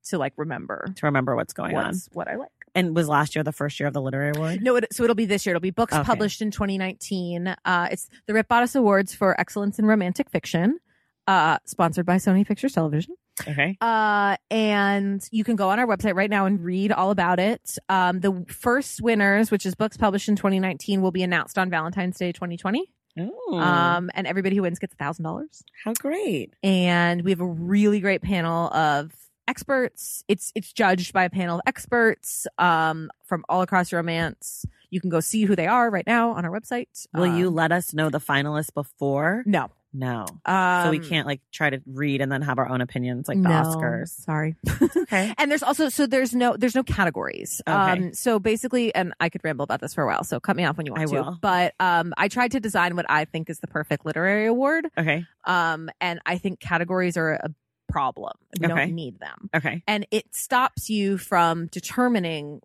[0.08, 1.94] To like remember To remember what's going on.
[2.12, 2.48] what I like.
[2.74, 4.60] And was last year the first year of the literary award?
[4.62, 5.54] No, it, so it'll be this year.
[5.54, 6.02] It'll be books Okay.
[6.02, 7.54] published in 2019.
[7.64, 10.78] Uh, it's the Ripped Bodice Awards for Excellence in Romantic Fiction,
[11.26, 13.14] uh, sponsored by Sony Pictures Television.
[13.48, 13.76] Okay.
[13.80, 17.76] Uh, and you can go on our website right now and read all about it.
[17.88, 22.16] Um, the first winners, which is books published in 2019, will be announced on Valentine's
[22.16, 22.84] Day 2020.
[23.20, 25.62] Ooh, Um, and everybody who wins gets a thousand dollars.
[25.84, 26.54] how great.
[26.62, 29.12] And we have a really great panel of
[29.46, 30.24] experts.
[30.28, 34.64] It's it's judged by a panel of experts um, from all across romance.
[34.90, 37.06] You can go see who they are right now on our website.
[37.14, 39.42] Will you Um, let us know the finalists before?
[39.46, 39.70] No.
[39.94, 40.26] No.
[40.44, 43.40] Um, so we can't like try to read and then have our own opinions like
[43.40, 44.08] the no, Oscars.
[44.08, 44.56] Sorry.
[45.04, 45.32] Okay.
[45.38, 47.74] and there's also so there's no there's no categories Okay.
[47.92, 50.64] um so basically and i could ramble about this for a while so cut me
[50.64, 51.38] off when you want I to will.
[51.42, 55.26] but um i tried to design what i think is the perfect literary award Okay.
[55.44, 57.50] um and i think categories are a
[57.88, 58.74] problem we Okay.
[58.86, 59.82] don't need them Okay.
[59.86, 62.60] and it stops you from determining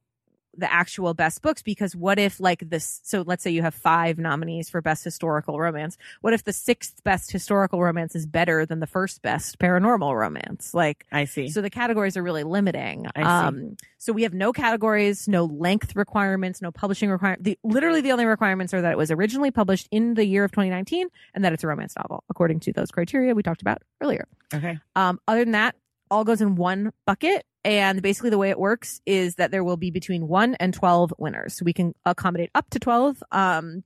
[0.60, 4.18] the actual best books because what if like this so let's say you have five
[4.18, 8.80] nominees for best historical romance what if the sixth best historical romance is better than
[8.80, 11.49] the first best paranormal romance like I see.
[11.49, 13.07] so the categories are really limiting.
[13.16, 13.28] I see.
[13.28, 17.43] Um, so we have no categories, no length requirements, no publishing requirement.
[17.43, 20.51] The literally the only requirements are that it was originally published in the year of
[20.51, 24.28] 2019 and that it's a romance novel, according to those criteria we talked about earlier.
[24.53, 24.80] okay.
[24.95, 25.76] Um, other than that,
[26.12, 27.45] all goes in one bucket.
[27.66, 31.14] And basically, the way it works is that there will be between one and 12
[31.18, 31.55] winners.
[31.57, 33.22] So we can accommodate up to 12.
[33.32, 33.84] Um,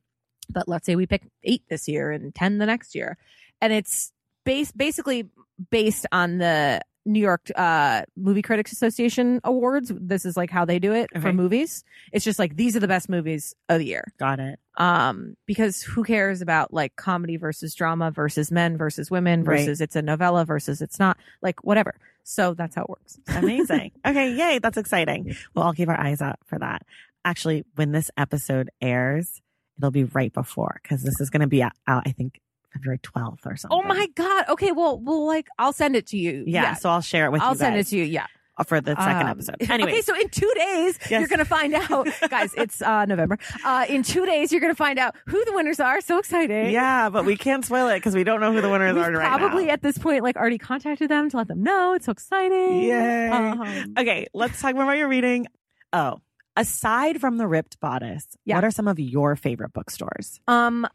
[0.50, 3.18] but let's say we pick eight this year and 10 the next year.
[3.62, 4.12] And it's
[4.46, 5.30] based basically
[5.72, 9.92] based on the New York uh, Movie Critics Association awards.
[9.94, 11.22] This is like how they do it Okay.
[11.22, 11.84] for movies.
[12.12, 14.58] It's just like these are the best movies of the year Got it.
[14.78, 19.58] um because who cares about like comedy versus drama versus men versus women Right.
[19.66, 23.92] versus it's a novella versus it's not like whatever so that's how it works Amazing.
[24.08, 24.34] okay.
[24.34, 24.60] Yay.
[24.60, 25.36] That's exciting.
[25.54, 26.84] Well, I'll keep our eyes out for that.
[27.26, 29.42] Actually, when this episode airs,
[29.78, 32.40] it'll be right before because this is going to be out, out, I think,
[32.74, 33.80] February 12th or oh something.
[33.84, 36.74] oh my god okay well well like i'll send it to you Yeah.
[36.74, 37.48] So I'll share it with you.
[37.48, 38.26] i'll send it to you yeah
[38.68, 39.56] for the second Um, episode.
[39.70, 39.92] Anyway.
[39.94, 41.20] okay so in two days Yes.
[41.20, 45.00] you're gonna find out guys it's uh november uh in two days you're gonna find
[45.00, 48.24] out who the winners are so exciting yeah, but we can't spoil it because we
[48.24, 49.74] don't know who the winners We've are right probably now.
[49.74, 53.28] at this point like already contacted them to let them know it's so exciting Yay.
[53.30, 55.48] Um, Okay, let's talk more about your reading.
[55.92, 56.20] Oh,
[56.56, 58.56] aside from the ripped bodice, Yeah.
[58.56, 60.40] what are some of your favorite bookstores?
[60.48, 60.86] Um,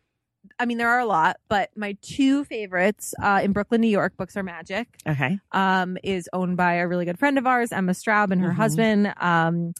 [0.58, 4.16] I mean, there are a lot, but my two favorites uh, in Brooklyn, New York,
[4.16, 5.38] Books Are Magic, Okay.
[5.52, 8.56] um, is owned by a really good friend of ours, Emma Straub, and her Mhm.
[8.56, 9.14] husband.
[9.18, 9.74] Um,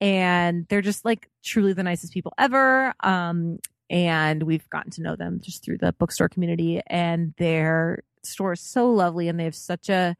[0.00, 2.92] and they're just like truly the nicest people ever.
[3.00, 8.52] Um, and we've gotten to know them just through the bookstore community, and their store
[8.54, 10.16] is so lovely, and they have such a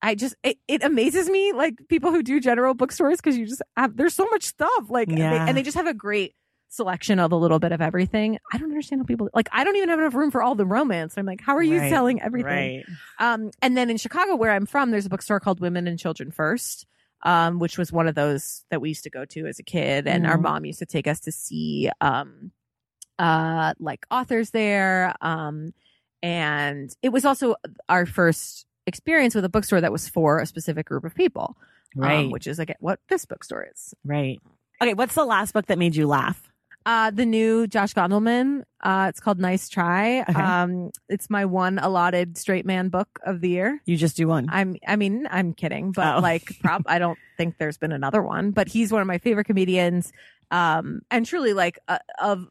[0.00, 3.62] I just it, it amazes me like people who do general bookstores because you just
[3.76, 6.34] have there's so much stuff like and, they, and they just have a great
[6.68, 8.38] selection of a little bit of everything.
[8.52, 10.66] I don't understand how people like I don't even have enough room for all the
[10.66, 11.14] romance.
[11.16, 12.76] I'm like, how are you Right, selling everything?
[12.78, 12.84] Right.
[13.18, 16.30] Um, and then in Chicago, where I'm from, there's a bookstore called Women and Children
[16.30, 16.86] First,
[17.22, 20.06] um, which was one of those that we used to go to as a kid,
[20.06, 20.42] and our Mhm.
[20.42, 22.52] mom used to take us to see, um,
[23.18, 25.14] uh, like authors there.
[25.20, 25.72] Um,
[26.22, 27.56] and it was also
[27.88, 31.56] our first experience with a bookstore that was for a specific group of people,
[31.96, 32.30] um, Right.
[32.30, 33.94] which is like what this bookstore is.
[34.04, 34.40] right.
[34.80, 34.94] Okay.
[34.94, 36.42] What's the last book that made you laugh?
[36.86, 38.62] Uh, the new Josh Gondelman.
[38.82, 40.20] Uh, it's called Nice Try.
[40.20, 40.32] Okay.
[40.32, 43.80] Um, it's my one allotted straight man book of the year.
[43.84, 44.46] You just do one.
[44.50, 46.20] I'm I mean, I'm kidding, but Oh.
[46.20, 49.44] like prop, I don't think there's been another one, but he's one of my favorite
[49.44, 50.12] comedians.
[50.50, 52.46] Um and truly like uh, of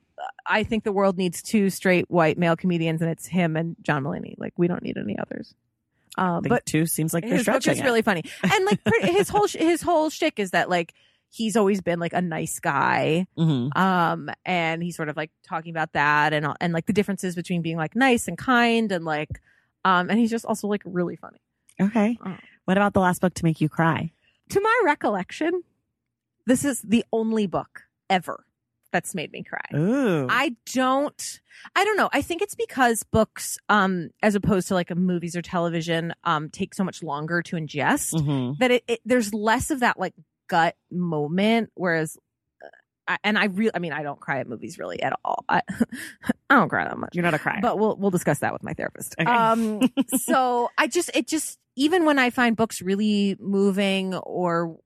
[0.46, 4.04] I think the world needs two straight white male comedians and it's him and John
[4.04, 4.36] Mulaney.
[4.38, 5.56] Like we don't need any others.
[6.16, 7.84] Um but two seems like they're his book is it.
[7.84, 8.24] really funny.
[8.44, 10.94] And like his whole sh- his whole shtick is that like
[11.38, 13.76] he's always been like a nice guy Mhm.
[13.78, 17.62] um and he's sort of like talking about that and and like the differences between
[17.62, 19.30] being like nice and kind and like
[19.86, 21.40] um and he's just also like really funny
[21.80, 22.18] Okay.
[22.26, 22.36] Oh.
[22.66, 24.12] What about the last book to make you cry?
[24.50, 25.62] to my recollection
[26.46, 28.46] this is the only book ever
[28.94, 30.26] that's made me cry Ooh.
[30.30, 31.42] i don't
[31.76, 35.42] i don't know i think it's because books um as opposed to like movies or
[35.42, 38.58] television um take so much longer to ingest Mhm.
[38.60, 40.14] that it, it there's less of that like
[40.48, 42.18] gut moment whereas
[42.64, 42.68] uh,
[43.10, 45.46] I, and I really, I mean, I don't cry at movies really at all.
[45.48, 45.62] I,
[46.50, 47.12] I don't cry that much.
[47.14, 47.60] You're not a crier.
[47.62, 49.16] But we'll we'll discuss that with my therapist.
[49.20, 49.30] Okay.
[49.32, 49.82] Um,
[50.18, 54.78] so I just it just even when I find books really moving or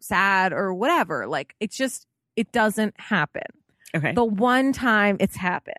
[0.00, 2.06] sad or whatever, like it's just
[2.36, 3.42] it doesn't happen.
[3.94, 4.12] okay.
[4.12, 5.76] The one time it's happened.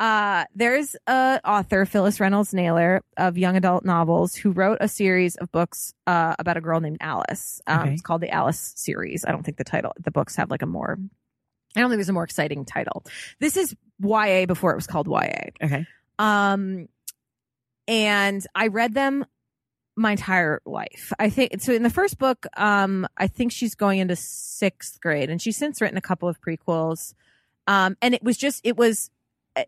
[0.00, 5.36] Uh, there's a author, Phyllis Reynolds Naylor of young adult novels, who wrote a series
[5.36, 7.60] of books uh, about a girl named Alice.
[7.66, 7.92] Um, Okay.
[7.92, 9.26] It's called the Alice series.
[9.26, 10.98] I don't think the title, the books have like a more,
[11.76, 13.04] I don't think there's a more exciting title.
[13.40, 15.50] This is YA before it was called YA.
[15.62, 15.86] okay.
[16.18, 16.88] Um,
[17.86, 19.26] and I read them
[19.96, 21.12] my entire life.
[21.18, 21.72] I think so.
[21.74, 25.80] In the first book, um, I think she's going into sixth grade, and she's since
[25.80, 27.12] written a couple of prequels.
[27.66, 29.10] Um, and it was just it was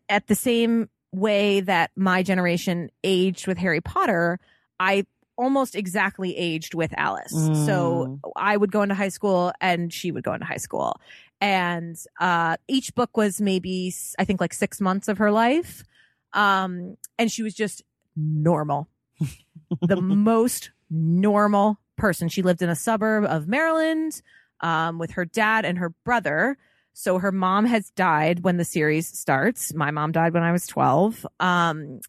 [0.09, 4.39] at the same way that my generation aged with Harry Potter.
[4.80, 5.07] I
[5.37, 7.51] almost exactly aged with Alice.
[7.53, 11.01] So I would go into high school and she would go into high school.
[11.41, 15.85] And uh each book was maybe I think like 6 months of her life.
[16.33, 17.83] Um and she was just
[18.16, 18.89] normal.
[19.83, 22.28] the most normal person.
[22.28, 24.22] She lived in a suburb of Maryland
[24.61, 26.57] um with her dad and her brother.
[26.95, 29.74] So her mom has died when the series starts.
[29.74, 31.26] My mom died when I was 12.
[31.40, 32.01] Um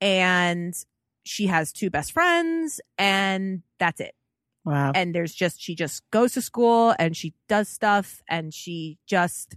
[0.00, 0.74] and
[1.24, 4.14] she has two best friends and that's it
[4.64, 4.92] Wow.
[4.94, 9.56] and there's just she just goes to school and she does stuff and she just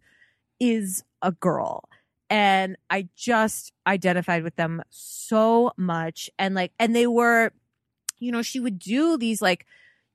[0.59, 1.83] is a girl
[2.29, 7.51] and i just identified with them so much and like and they were
[8.19, 9.65] you know she would do these like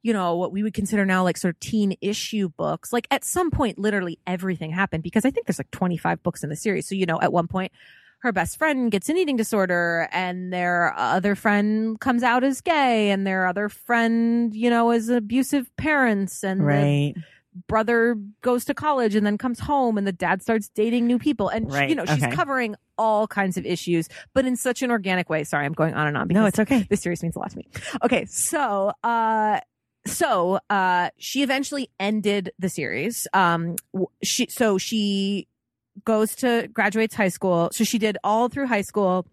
[0.07, 3.25] you know what we would consider now like sort of teen issue books like at
[3.25, 6.87] some point literally everything happened because i think there's like 25 books in the series
[6.89, 7.73] so you know at one point
[8.21, 13.11] her best friend gets an eating disorder and their other friend comes out as gay
[13.11, 17.15] and their other friend you know is abusive parents and the right.
[17.69, 21.49] brother goes to college and then comes home and the dad starts dating new people
[21.49, 22.35] and she- Right, you know she's okay.
[22.35, 26.07] covering all kinds of issues but in such an organic way sorry i'm going on
[26.07, 26.87] and on because No, it's okay.
[26.89, 27.67] this series means a lot to me.
[28.03, 29.61] Okay, so uh
[30.07, 33.27] so uh she eventually ended the series.
[33.33, 33.77] Um
[34.23, 35.47] she so she
[36.05, 37.71] goes to graduates high school.
[37.73, 39.27] So she did all through high school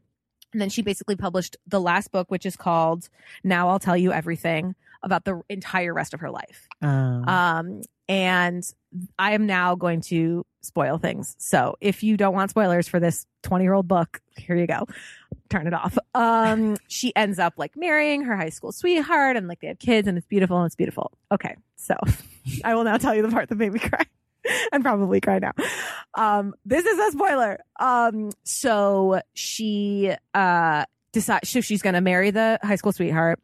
[0.51, 3.09] and then she basically published the last book which is called
[3.43, 6.67] Now I'll Tell You Everything about the entire rest of her life.
[6.81, 8.63] Um, Um, and
[9.17, 11.35] I am now going to spoil things.
[11.39, 14.87] So if you don't want spoilers for this 20 year old book, here you go.
[15.49, 15.97] Turn it off.
[16.13, 20.07] Um, she ends up like marrying her high school sweetheart and like they have kids
[20.07, 21.11] and it's beautiful and it's beautiful.
[21.31, 21.55] Okay.
[21.75, 21.95] So
[22.63, 24.05] I will now tell you the part that made me cry
[24.71, 25.53] and probably cry now.
[26.15, 27.59] Um, this is a spoiler.
[27.79, 33.39] Um, so she, uh, decides, so she's going to marry the high school sweetheart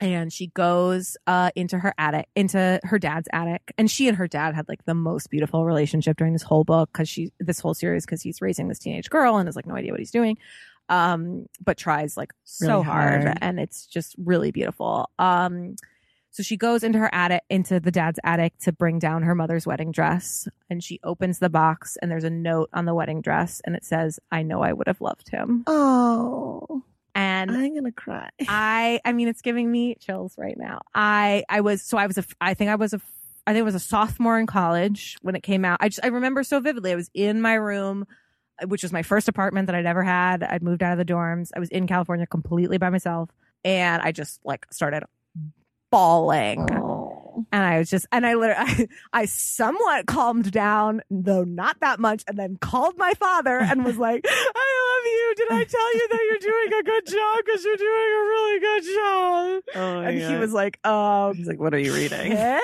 [0.00, 4.26] and she goes uh, into her attic, into her dad's attic, and she and her
[4.28, 7.74] dad had like the most beautiful relationship during this whole book because she this whole
[7.74, 10.36] series because he's raising this teenage girl and has like no idea what he's doing,
[10.88, 13.38] um, but tries like so Really hard, hard.
[13.40, 15.08] and it's just really beautiful.
[15.18, 15.76] Um,
[16.30, 19.68] so she goes into her attic, into the dad's attic to bring down her mother's
[19.68, 23.62] wedding dress, and she opens the box, and there's a note on the wedding dress,
[23.64, 26.82] and it says, "I know I would have loved him," Oh,
[27.14, 28.30] and I'm gonna cry.
[28.48, 30.80] I I mean it's giving me chills right now.
[30.94, 33.00] I I was so I was a I think I was a
[33.46, 35.78] I think I was a sophomore in college when it came out.
[35.80, 36.92] I just I remember so vividly.
[36.92, 38.06] I was in my room,
[38.62, 40.42] uh, which was my first apartment that I'd ever had.
[40.42, 41.50] I'd moved out of the dorms.
[41.54, 43.30] I was in California completely by myself,
[43.64, 45.04] and I just like started
[45.90, 46.68] bawling.
[46.72, 47.13] Oh.
[47.52, 51.98] And I was just, and I literally, I, I somewhat calmed down, though not that
[52.00, 55.34] much, and then called my father and was like, I love you.
[55.36, 57.38] Did I tell you that you're doing a good job?
[57.44, 59.62] Because you're doing a really good job.
[59.76, 62.32] Oh and he was like, um, He's like, what are you reading?
[62.32, 62.60] okay.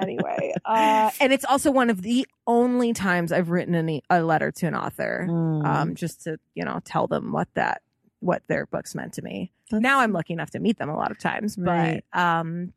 [0.00, 4.50] anyway, uh, and it's also one of the only times I've written any, a letter
[4.52, 5.64] to an author, Mm.
[5.66, 7.82] um, just to, you know, tell them what that,
[8.20, 9.52] what their books meant to me.
[9.70, 12.04] That's- now I'm lucky enough to meet them a lot of times, Right.
[12.12, 12.72] but, um,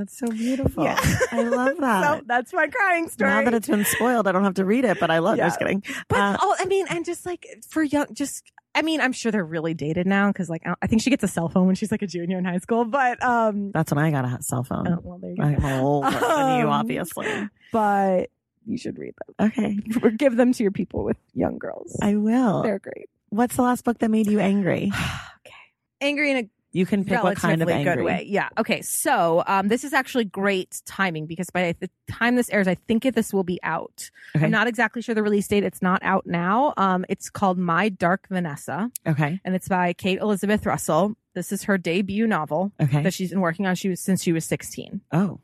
[0.00, 0.82] That's so beautiful.
[0.84, 0.98] Yeah.
[1.30, 2.18] I love that.
[2.20, 3.30] so that's my crying story.
[3.30, 5.36] now that it's been spoiled, I don't have to read it, but I love.
[5.36, 5.48] Yeah.
[5.48, 5.82] Just kidding.
[6.08, 8.42] But Uh, oh, I mean, and just like for young, just
[8.74, 11.22] I mean, I'm sure they're really dated now because like I, I think she gets
[11.22, 12.86] a cell phone when she's like a junior in high school.
[12.86, 14.88] But um, That's when I got a cell phone.
[14.88, 15.42] oh, well, there you go.
[15.42, 17.48] I'm older than you, Um, obviously.
[17.70, 18.30] But
[18.66, 19.48] you should read them.
[19.48, 21.94] Okay, or give them to your people with young girls.
[22.00, 22.62] I will.
[22.62, 23.10] They're great.
[23.28, 24.90] What's the last book that made you angry?
[25.46, 25.54] okay,
[26.00, 27.96] angry in a You can pick what kind of angry.
[27.96, 28.26] good way.
[28.28, 28.48] Yeah.
[28.58, 28.80] Okay.
[28.82, 33.04] So um, this is actually great timing because by the time this airs, I think
[33.04, 34.08] it, this will be out.
[34.36, 34.44] Okay.
[34.44, 35.64] I'm not exactly sure the release date.
[35.64, 36.72] It's not out now.
[36.76, 38.90] Um, it's called My Dark Vanessa.
[39.06, 39.40] Okay.
[39.44, 41.14] and it's by Kate Elizabeth Russell.
[41.34, 43.02] This is her debut novel Okay.
[43.02, 45.00] that she's been working on she was, since she was 16.
[45.12, 45.40] oh,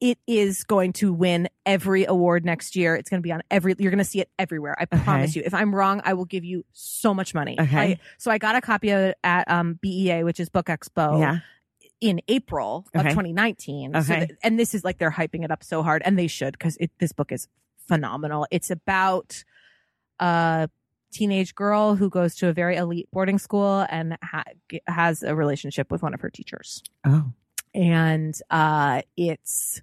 [0.00, 2.96] It is going to win every award next year.
[2.96, 4.74] It's going to be on every, you're going to see it everywhere.
[4.78, 5.02] I Okay.
[5.04, 5.42] promise you.
[5.44, 7.56] If I'm wrong, I will give you so much money.
[7.60, 7.76] Okay.
[7.92, 11.20] I- so I got a copy of it at um, BEA, which is Book Expo
[11.20, 11.38] yeah.
[12.00, 13.10] in April of Okay.
[13.10, 13.92] 2019.
[13.92, 14.26] So Okay.
[14.26, 16.78] th- and this is like they're hyping it up so hard, and they should because
[16.98, 17.46] this book is
[17.86, 18.46] phenomenal.
[18.50, 19.44] It's about
[20.18, 20.70] a
[21.12, 24.44] teenage girl who goes to a very elite boarding school and ha-
[24.86, 27.32] has a relationship with one of her teachers, Oh.
[27.74, 29.82] and uh, it's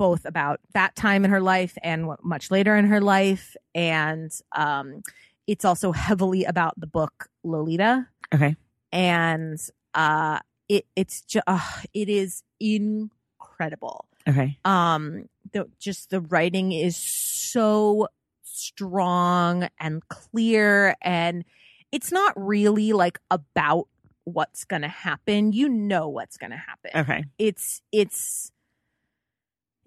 [0.00, 5.02] both about that time in her life and much later in her life, and um,
[5.46, 8.56] it's also heavily about the book Lolita Okay.
[8.92, 9.58] and
[9.94, 10.38] uh
[10.68, 11.58] it it's just uh,
[11.92, 14.56] it is incredible Okay.
[14.64, 18.06] um the just the writing is so
[18.42, 21.44] strong and clear and
[21.90, 23.88] it's not really like about
[24.24, 27.24] what's going to happen you know what's going to happen Okay.
[27.38, 28.52] it's it's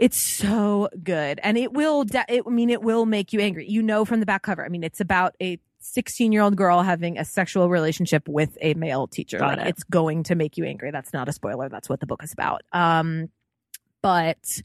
[0.03, 1.39] it's so good.
[1.43, 3.69] And it will de- it, i mean it will make you angry.
[3.69, 4.65] You know from the back cover.
[4.65, 8.73] I mean it's about a 16 year old girl having a sexual relationship with a
[8.73, 9.39] male teacher.
[9.39, 9.69] Got like it.
[9.69, 10.91] it's going to make you angry.
[10.91, 11.69] That's not a spoiler.
[11.69, 12.63] That's what the book is about.
[12.73, 13.29] Um
[14.01, 14.61] but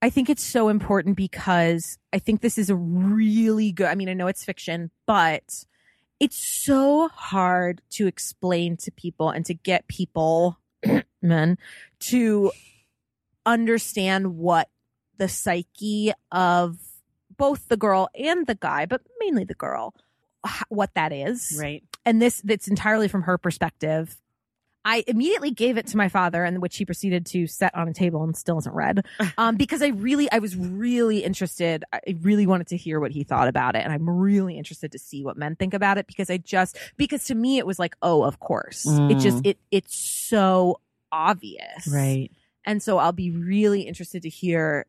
[0.00, 4.08] i think it's so important because i think this is a really good i mean
[4.08, 5.64] i know it's fiction but
[6.18, 10.58] it's so hard to explain to people and to get people
[11.22, 11.58] men
[12.00, 12.50] to
[13.44, 14.68] understand what
[15.18, 16.78] the psyche of
[17.36, 19.94] both the girl and the guy, but mainly the girl,
[20.68, 21.56] what that is.
[21.60, 21.82] Right.
[22.04, 24.16] And this that's entirely from her perspective.
[24.84, 27.92] I immediately gave it to my father, and which he proceeded to set on a
[27.92, 29.04] table and still isn't read.
[29.36, 31.84] Um, because I really, I was really interested.
[31.92, 34.98] I really wanted to hear what he thought about it, and I'm really interested to
[34.98, 36.06] see what men think about it.
[36.06, 39.58] Because I just, because to me it was like, oh, of course, it just, it,
[39.70, 40.80] it's so
[41.12, 42.30] obvious, Right.
[42.64, 44.86] and so I'll be really interested to hear.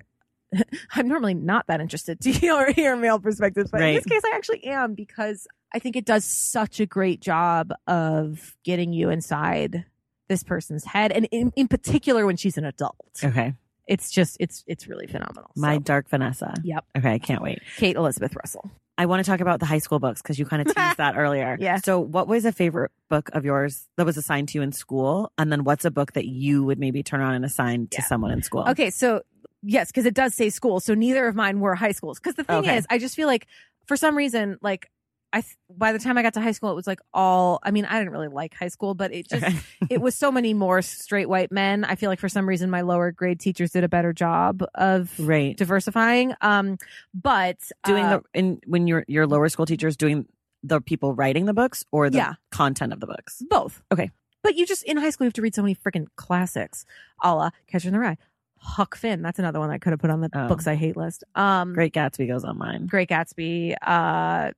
[0.95, 4.36] I'm normally not that interested to hear, hear male perspectives, but in this case, I
[4.36, 9.86] actually am because I think it does such a great job of getting you inside
[10.28, 12.95] this person's head, and in, in particular when she's an adult.
[13.24, 13.54] Okay.
[13.88, 15.50] It's just it's it's really phenomenal.
[15.56, 16.54] My So, Dark Vanessa.
[16.64, 16.86] Yep.
[17.00, 17.12] Okay.
[17.14, 17.60] I can't wait.
[17.78, 18.70] Kate Elizabeth Russell.
[19.00, 21.18] I want to talk about the high school books because you kind of teased that
[21.18, 21.58] earlier.
[21.60, 21.78] Yeah.
[21.78, 25.32] So, what was a favorite book of yours that was assigned to you in school?
[25.39, 28.06] And then, what's a book that you would maybe turn on and assign to Yeah.
[28.06, 28.66] someone in school?
[28.70, 29.24] Okay, so
[29.64, 30.80] yes, because it does say school.
[30.80, 32.20] So neither of mine were high schools.
[32.20, 32.78] Because the thing Okay.
[32.78, 33.47] is, I just feel like
[33.86, 34.89] for some reason, like
[35.32, 37.60] I th- by the time I got to high school, it was like all.
[37.62, 39.45] I mean, I didn't really like high school, but it just
[39.89, 41.84] it was so many more straight white men.
[41.84, 45.12] I feel like for some reason my lower grade teachers did a better job of
[45.20, 45.55] right.
[45.55, 46.34] diversifying.
[46.41, 46.78] Um,
[47.14, 50.26] but Doing uh, the in when your your lower school teachers doing
[50.64, 52.34] the people writing the books or the Yeah.
[52.51, 53.41] content of the books.
[53.49, 53.82] both.
[53.91, 54.12] Okay.
[54.43, 56.86] but you just in high school you have to read so many freaking classics,
[57.24, 58.18] a la Catcher in the Rye,
[58.62, 59.22] Huck Finn.
[59.22, 60.47] That's another one I could have put on the Oh.
[60.47, 61.24] books I hate list.
[61.36, 62.86] Um, Great Gatsby goes on mine.
[62.88, 64.51] Great Gatsby, uh,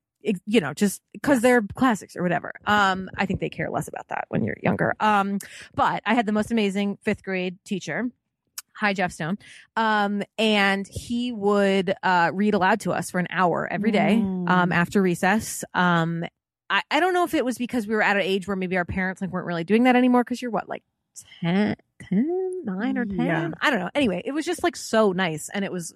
[0.45, 1.41] you know, just because Yes.
[1.43, 2.51] they're classics or whatever.
[2.67, 4.93] Um, I think they care less about that when you're younger.
[4.99, 5.39] Um,
[5.75, 8.09] but I had the most amazing fifth grade teacher.
[8.77, 9.37] Hi, Jeff Stone.
[9.75, 14.47] Um, and he would uh, read aloud to us for an hour every day um,
[14.47, 14.73] Mm.
[14.73, 15.63] after recess.
[15.73, 16.23] Um,
[16.69, 18.77] I, I don't know if it was because we were at an age where maybe
[18.77, 20.83] our parents like weren't really doing that anymore because you're what, like
[21.41, 21.75] 10,
[22.09, 23.25] 10, 9 or 10?
[23.25, 23.49] Yeah.
[23.61, 23.89] I don't know.
[23.95, 25.49] Anyway, it was just like so nice.
[25.53, 25.93] And it was,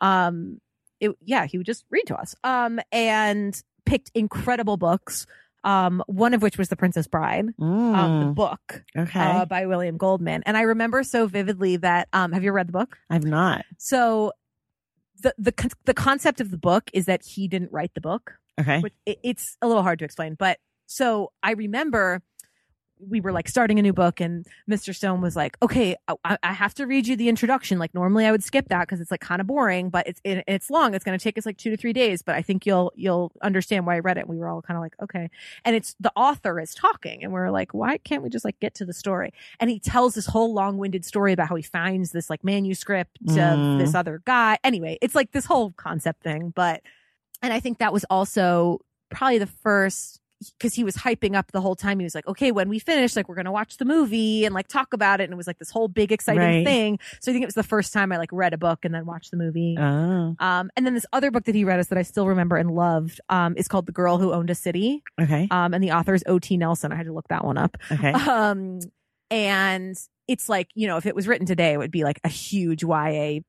[0.00, 0.60] um,
[1.00, 2.34] it, yeah, he would just read to us.
[2.44, 5.26] Um, and picked incredible books.
[5.64, 9.20] Um, one of which was The Princess Bride, um, the Mm, book okay.
[9.20, 10.42] uh, by William Goldman.
[10.44, 12.98] And I remember so vividly that, um, have you read the book?
[13.08, 13.64] I've not.
[13.78, 14.32] So
[15.22, 15.52] the, the,
[15.84, 18.80] the concept of the book is that he didn't write the book Okay.
[18.80, 20.34] which it, it's a little hard to explain.
[20.34, 22.22] But so I remember
[23.08, 24.94] we were like starting a new book, and Mr.
[24.94, 27.78] Stone was like, "Okay, I, I have to read you the introduction.
[27.78, 30.44] Like normally I would skip that because it's like kind of boring, but it's it,
[30.46, 30.94] it's long.
[30.94, 33.32] It's going to take us like two to three days, but I think you'll you'll
[33.42, 35.28] understand why I read it." We were all kind of like, "Okay,"
[35.64, 38.74] and it's the author is talking, and we're like, "Why can't we just like get
[38.74, 42.12] to the story?" And he tells this whole long winded story about how he finds
[42.12, 43.74] this like manuscript Mm.
[43.74, 44.58] of this other guy.
[44.64, 46.82] Anyway, it's like this whole concept thing, but
[47.42, 48.80] and I think that was also
[49.10, 50.20] probably the first
[50.50, 51.98] because he was hyping up the whole time.
[51.98, 54.54] He was like, okay, when we finish, like, we're going to watch the movie and
[54.54, 55.24] like talk about it.
[55.24, 56.64] And it was like this whole big, exciting Right.
[56.66, 56.98] thing.
[57.20, 59.06] So I think it was the first time I like read a book and then
[59.06, 59.76] watched the movie.
[59.78, 62.56] Oh, Um, and then this other book that he read us that I still remember
[62.56, 65.02] and loved um, is called The Girl Who Owned a City.
[65.20, 65.48] okay.
[65.50, 66.56] Um, and the author is O.T.
[66.56, 66.92] Nelson.
[66.92, 67.76] I had to look that one up.
[67.90, 68.12] Okay.
[68.12, 68.80] Um,
[69.30, 69.96] and
[70.28, 72.82] it's like, you know, if it was written today, it would be like a huge
[72.82, 73.40] YA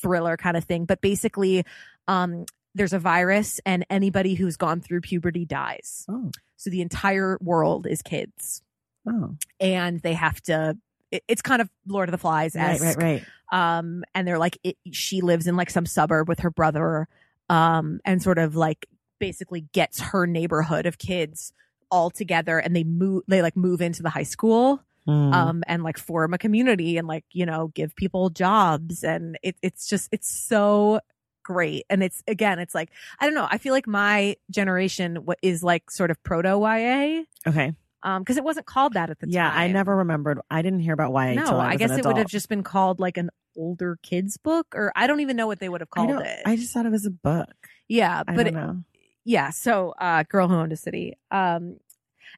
[0.00, 0.84] thriller kind of thing.
[0.84, 1.64] But basically,
[2.08, 2.44] um,
[2.74, 6.06] there's a virus and anybody who's gone through puberty dies.
[6.08, 8.62] Oh, So the entire world is kids
[9.06, 9.36] oh.
[9.60, 10.76] and they have to,
[11.10, 13.78] it, it's kind of Lord of the Flies Right, right, right.
[13.78, 17.08] um, and they're like, it, she lives in like some suburb with her brother,
[17.50, 18.86] um, and sort of like
[19.18, 21.52] basically gets her neighborhood of kids
[21.90, 25.34] all together and they move, they like move into the high school Mm.
[25.34, 29.56] um and like form a community and like you know give people jobs and it,
[29.60, 31.00] it's just it's so
[31.42, 32.90] great and it's again it's like
[33.20, 37.72] i don't know i feel like my generation is like sort of proto ya okay.
[38.02, 40.40] um because it wasn't called that at the Yeah, time Yeah, I never remembered.
[40.50, 41.34] I didn't hear about YA.
[41.34, 44.66] no I, i guess it would have just been called like an older kids book
[44.74, 46.86] or i don't even know what they would have called don't- it I just thought
[46.86, 47.52] it was a book.
[47.88, 48.84] yeah I but don't it-
[49.24, 51.76] yeah so uh girl who owned a city um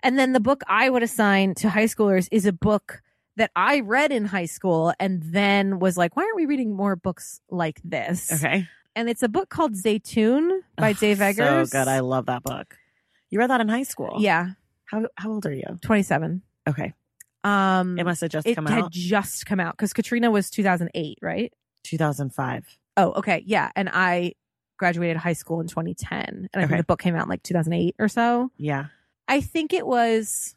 [0.03, 3.01] and then the book i would assign to high schoolers is a book
[3.37, 6.95] that i read in high school and then was like why aren't we reading more
[6.97, 8.67] books like this Okay.
[8.97, 11.89] And it's a book called Zeitoun by dave eggers So good.
[11.89, 12.77] I love that book.
[13.31, 14.17] You read that in high school.
[14.21, 14.51] yeah
[14.87, 15.65] How how old are you?
[15.83, 16.93] 27 Okay.
[17.43, 18.91] um It must have just it come had out.
[18.93, 21.53] just come out because katrina was 2008 right
[21.85, 22.79] 2005.
[22.97, 24.33] oh okay yeah and i
[24.79, 26.69] graduated high school in 2010 and i Okay.
[26.69, 28.87] think the book came out in like 2008 or so Yeah.
[29.27, 30.55] I think it was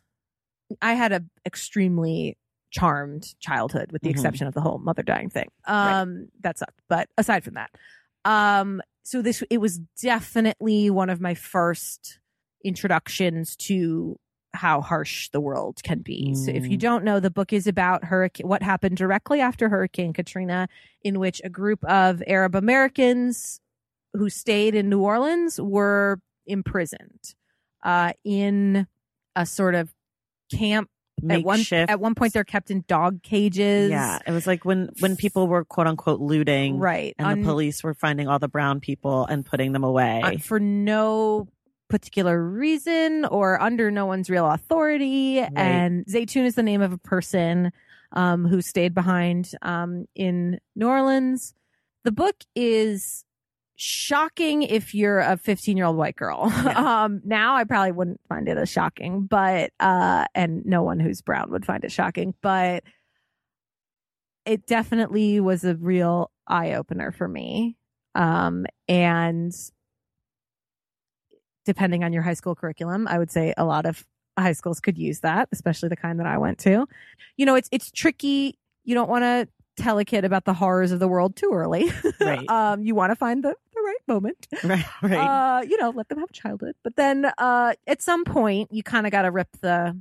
[0.81, 2.37] I had a extremely
[2.69, 4.11] charmed childhood with the Mhm.
[4.11, 5.47] exception of the whole mother dying thing.
[5.65, 6.81] Um that sucked.
[6.89, 7.71] But aside from that,
[8.27, 12.19] um so this it was definitely one of my first
[12.63, 14.17] introductions to
[14.53, 16.33] how harsh the world can be.
[16.33, 16.81] So if you Mm.
[16.81, 20.67] don't know, the book is about hurricane what happened directly after Hurricane Katrina
[21.03, 23.61] in which a group of Arab Americans
[24.13, 27.35] who stayed in New Orleans were imprisoned
[27.83, 28.87] uh, in
[29.35, 29.93] a sort of
[30.51, 30.89] camp.
[31.29, 33.89] At one at one point, they're kept in dog cages.
[33.89, 37.15] Yeah, it was like when when people were quote unquote looting, right.
[37.17, 40.21] and Un- the police were finding all the brown people and putting them away.
[40.23, 41.47] uh, for no
[41.89, 45.39] particular reason or under no one's real authority.
[45.39, 47.71] And Zeitoun is the name of a person
[48.11, 51.53] um, who stayed behind um, in New Orleans.
[52.03, 53.23] The book is
[53.77, 56.51] shocking if you're a 15 year old white girl.
[56.51, 57.03] Yeah.
[57.05, 61.21] um, now I probably wouldn't find it as shocking, but, uh, and no one who's
[61.21, 62.83] brown would find it shocking, but
[64.45, 67.77] it definitely was a real eye opener for me.
[68.15, 69.53] Um, and
[71.65, 74.03] depending on your high school curriculum, I would say a lot of
[74.39, 76.87] high schools could use that, especially the kind that I went to.
[77.35, 78.57] You know, it's it's tricky.
[78.85, 79.47] You don't want to
[79.77, 81.91] tell a kid about the horrors of the world too early.
[82.19, 82.49] Right.
[82.49, 83.53] um, you want to find the,
[84.07, 84.47] moment.
[84.63, 85.13] right, right.
[85.59, 86.75] Uh, you know, let them have childhood.
[86.83, 89.99] But then uh at some point you kind of gotta rip the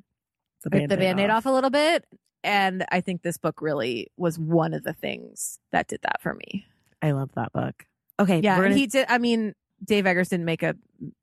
[0.70, 1.46] rip the band-aid off.
[1.46, 2.04] a little bit.
[2.44, 6.34] And I think this book really was one of the things that did that for
[6.34, 6.64] me.
[7.02, 7.84] I love that book.
[8.20, 9.06] Okay, Yeah, gonna- he did.
[9.08, 9.54] I mean,
[9.84, 10.74] Dave Eggers didn't make a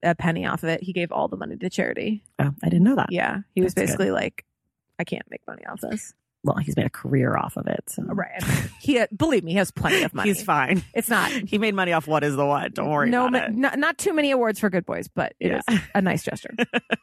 [0.03, 0.83] a penny off of it.
[0.83, 2.23] He gave all the money to charity.
[2.39, 3.11] oh, I didn't know that.
[3.11, 3.97] Yeah, he was That's good.
[3.97, 4.45] basically like,
[4.99, 6.13] I can't make money off this.
[6.45, 7.83] Well, he's made a career off of it.
[7.87, 8.03] So.
[8.03, 8.43] Right.
[8.81, 10.29] He believe me, he has plenty of money.
[10.29, 10.83] He's fine.
[10.93, 12.73] It's not He made money off what is the what.
[12.73, 15.61] Don't worry no, ma- not, not too many awards for Good Boys, but it Yeah.
[15.69, 16.53] is a nice gesture.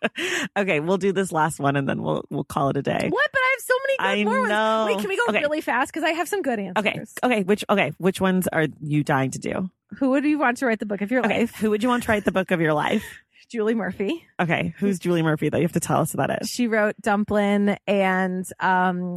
[0.58, 3.08] okay, we'll do this last one and then we'll we'll call it a day.
[3.10, 3.30] what?
[3.32, 4.84] But I have so many good I more know.
[4.84, 4.94] ones.
[4.96, 5.40] Wait, can we go Okay.
[5.40, 5.92] really fast?
[5.92, 7.14] Because I have some good answers.
[7.24, 7.34] Okay.
[7.34, 7.42] Okay.
[7.44, 9.70] Which okay, which ones are you dying to do?
[9.98, 11.40] Who would you want to write the book of your Okay.
[11.40, 11.54] life?
[11.56, 13.04] Who would you want to write the book of your life?
[13.50, 14.24] Julie Murphy.
[14.38, 14.74] Okay.
[14.78, 16.46] Who's Julie Murphy that you have to tell us about it?
[16.46, 19.16] She wrote Dumplin' and um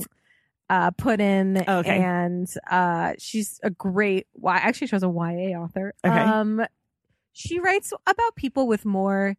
[0.69, 1.99] uh Puddin' Okay.
[2.01, 5.93] and uh she's a great why actually she was a YA author.
[6.03, 6.17] Okay.
[6.19, 6.65] Um
[7.33, 9.35] she writes about people with more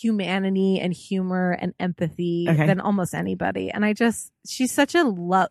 [0.00, 2.66] humanity and humor and empathy Okay.
[2.66, 3.70] than almost anybody.
[3.70, 5.48] And I just she's such a love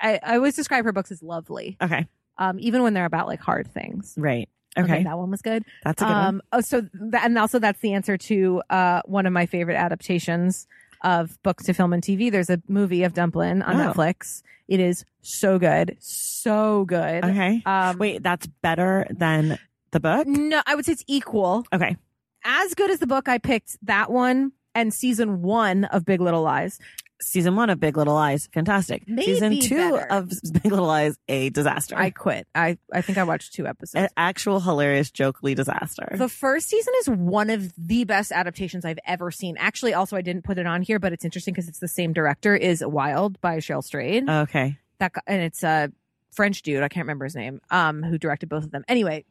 [0.00, 1.76] I, I always describe her books as lovely.
[1.80, 2.06] Okay.
[2.38, 4.14] Um even when they're about like hard things.
[4.16, 4.48] Right.
[4.78, 5.02] Okay.
[5.02, 5.64] that one was good.
[5.84, 6.24] That's a good one.
[6.26, 9.76] Um, oh, so that, and also that's the answer to uh, one of my favorite
[9.76, 10.66] adaptations
[11.02, 12.30] of books to film and TV.
[12.30, 13.92] There's a movie of Dumplin on Oh.
[13.92, 14.42] Netflix.
[14.68, 17.24] It is so good, so good.
[17.24, 17.62] Okay.
[17.66, 19.58] Um, Wait, that's better than
[19.90, 20.26] the book?
[20.28, 21.64] no, I would say it's equal.
[21.72, 21.96] Okay.
[22.44, 23.76] As good as the book I picked.
[23.82, 26.78] That one and season one of Big Little Lies.
[27.22, 29.04] Season one of Big Little Lies, fantastic.
[29.06, 30.06] Maybe Season two better.
[30.10, 31.94] of Big Little Lies, a disaster.
[31.96, 32.46] I quit.
[32.54, 34.12] I I think I watched two An episodes.
[34.16, 36.14] actual hilarious, jokely disaster.
[36.16, 39.56] The first season is one of the best adaptations I've ever seen.
[39.58, 42.12] Actually, also I didn't put it on here, but it's interesting because it's the same
[42.12, 42.56] director.
[42.56, 44.28] Is Wild by Cheryl Strayed.
[44.28, 44.78] okay.
[44.98, 45.92] that guy, and it's a
[46.32, 46.82] French dude.
[46.82, 47.60] I can't remember his name.
[47.70, 48.84] Um, who directed both of them.
[48.88, 49.24] Anyway,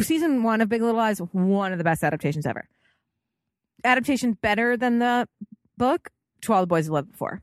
[0.00, 2.68] season one of Big Little Lies, one of the best adaptations ever.
[3.82, 5.26] Adaptation better than the
[5.78, 6.10] book.
[6.42, 7.42] To All the Boys Who Loved Before.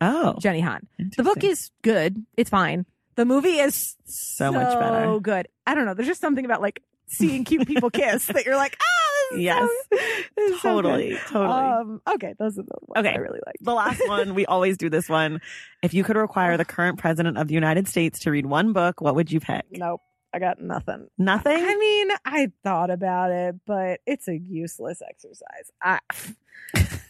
[0.00, 0.86] Oh, Jenny Han.
[1.16, 2.24] The book is good.
[2.36, 2.86] It's fine.
[3.14, 5.04] The movie is so, much better.
[5.04, 5.46] so good.
[5.66, 5.94] I don't know.
[5.94, 9.68] There's just something about like seeing cute people kiss that you're like, ah, Yes.
[9.92, 9.98] so,
[10.42, 10.68] is so.
[10.82, 11.52] Totally, totally.
[11.52, 13.14] Um, okay, those are the ones Okay.
[13.14, 13.56] I really like.
[13.60, 15.40] the last one, we always do this one.
[15.82, 19.00] If you could require the current president of the United States to read one book,
[19.00, 19.64] what would you pick?
[19.70, 20.00] Nope,
[20.34, 21.06] I got nothing.
[21.16, 21.56] Nothing?
[21.64, 25.70] I mean, I thought about it, but it's a useless exercise.
[25.82, 26.00] I,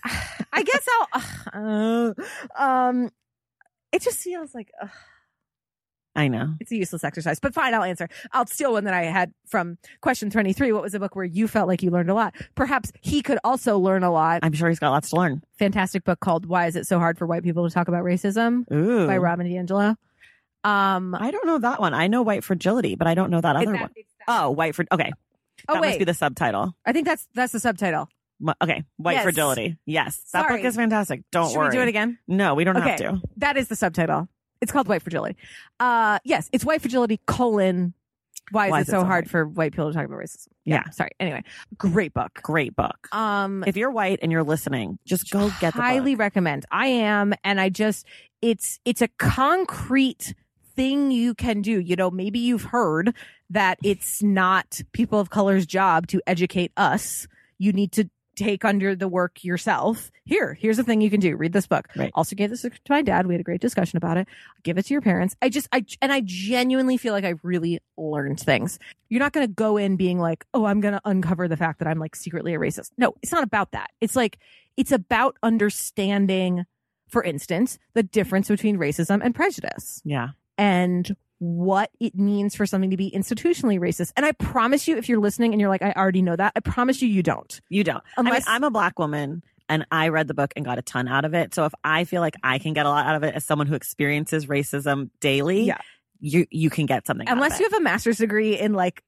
[0.04, 1.22] I guess I'll.
[1.54, 2.14] Uh,
[2.58, 3.10] um,
[3.92, 4.86] it just feels like uh,
[6.16, 6.54] I know.
[6.60, 7.38] it's a useless exercise.
[7.40, 8.08] But fine, I'll answer.
[8.32, 10.72] I'll steal one that I had from question twenty three.
[10.72, 12.34] What was a book where you felt like you learned a lot?
[12.54, 14.40] Perhaps he could also learn a lot.
[14.42, 15.42] I'm sure he's got lots to learn.
[15.58, 18.64] Fantastic book called "Why Is It So Hard for White People to Talk About Racism"
[18.72, 19.06] Ooh.
[19.06, 19.96] by Robin DiAngelo.
[20.64, 21.92] Um, I don't know that one.
[21.92, 23.90] I know White Fragility, but I don't know that other that- one.
[23.94, 25.10] that- Oh, White for okay.
[25.68, 26.74] oh that wait, must be the subtitle.
[26.86, 28.08] I think that's that's the subtitle.
[28.62, 29.22] Okay, White Yes.
[29.22, 29.76] Fragility.
[29.86, 30.56] Yes, that Sorry.
[30.58, 31.22] book is fantastic.
[31.30, 31.66] Don't Should worry.
[31.66, 32.18] Should we do it again?
[32.26, 32.96] No, we don't have Okay.
[32.96, 33.20] to.
[33.36, 34.28] That is the subtitle.
[34.60, 35.36] It's called White Fragility.
[35.80, 37.94] Uh, yes, it's White Fragility colon.
[38.50, 40.48] Why is it so hard for white people to talk about racism?
[40.64, 40.88] Yeah.
[40.90, 41.10] Sorry.
[41.20, 41.42] Anyway,
[41.78, 42.32] great book.
[42.42, 43.08] Great book.
[43.12, 46.20] Um, If you're white and you're listening, just go get the highly book.
[46.20, 46.66] recommend.
[46.70, 48.04] I am, and I just
[48.42, 49.08] it's it's a
[49.66, 50.34] concrete
[50.74, 51.78] thing you can do.
[51.80, 53.14] You know, maybe you've heard
[53.50, 57.26] that it's not people of color's job to educate us.
[57.58, 58.10] You need to
[58.42, 60.10] take under the work yourself.
[60.24, 61.36] Here, here's the thing you can do.
[61.36, 61.88] Read this book.
[61.96, 62.10] Right.
[62.14, 63.26] Also gave this to my dad.
[63.26, 64.28] We had a great discussion about it.
[64.62, 65.36] Give it to your parents.
[65.42, 68.78] I just I and I genuinely feel like I really learned things.
[69.08, 71.78] You're not going to go in being like, "Oh, I'm going to uncover the fact
[71.80, 73.90] that I'm like secretly a racist." No, it's not about that.
[74.00, 74.38] It's like
[74.76, 76.64] it's about understanding
[77.08, 80.28] for instance, the difference between racism and prejudice Yeah.
[80.56, 81.14] and
[81.44, 84.12] what it means for something to be institutionally racist.
[84.16, 86.60] And I promise you, if you're listening and you're like, I already know that, I
[86.60, 87.60] promise you, you don't.
[87.68, 88.00] You don't.
[88.16, 90.82] Unless- I mean, I'm a black woman and I read the book and got a
[90.82, 91.52] ton out of it.
[91.52, 93.66] So if I feel like I can get a lot out of it as someone
[93.66, 95.78] who experiences racism daily, Yeah.
[96.20, 97.26] you you can get something.
[97.26, 99.02] out of Unless you have a master's degree in like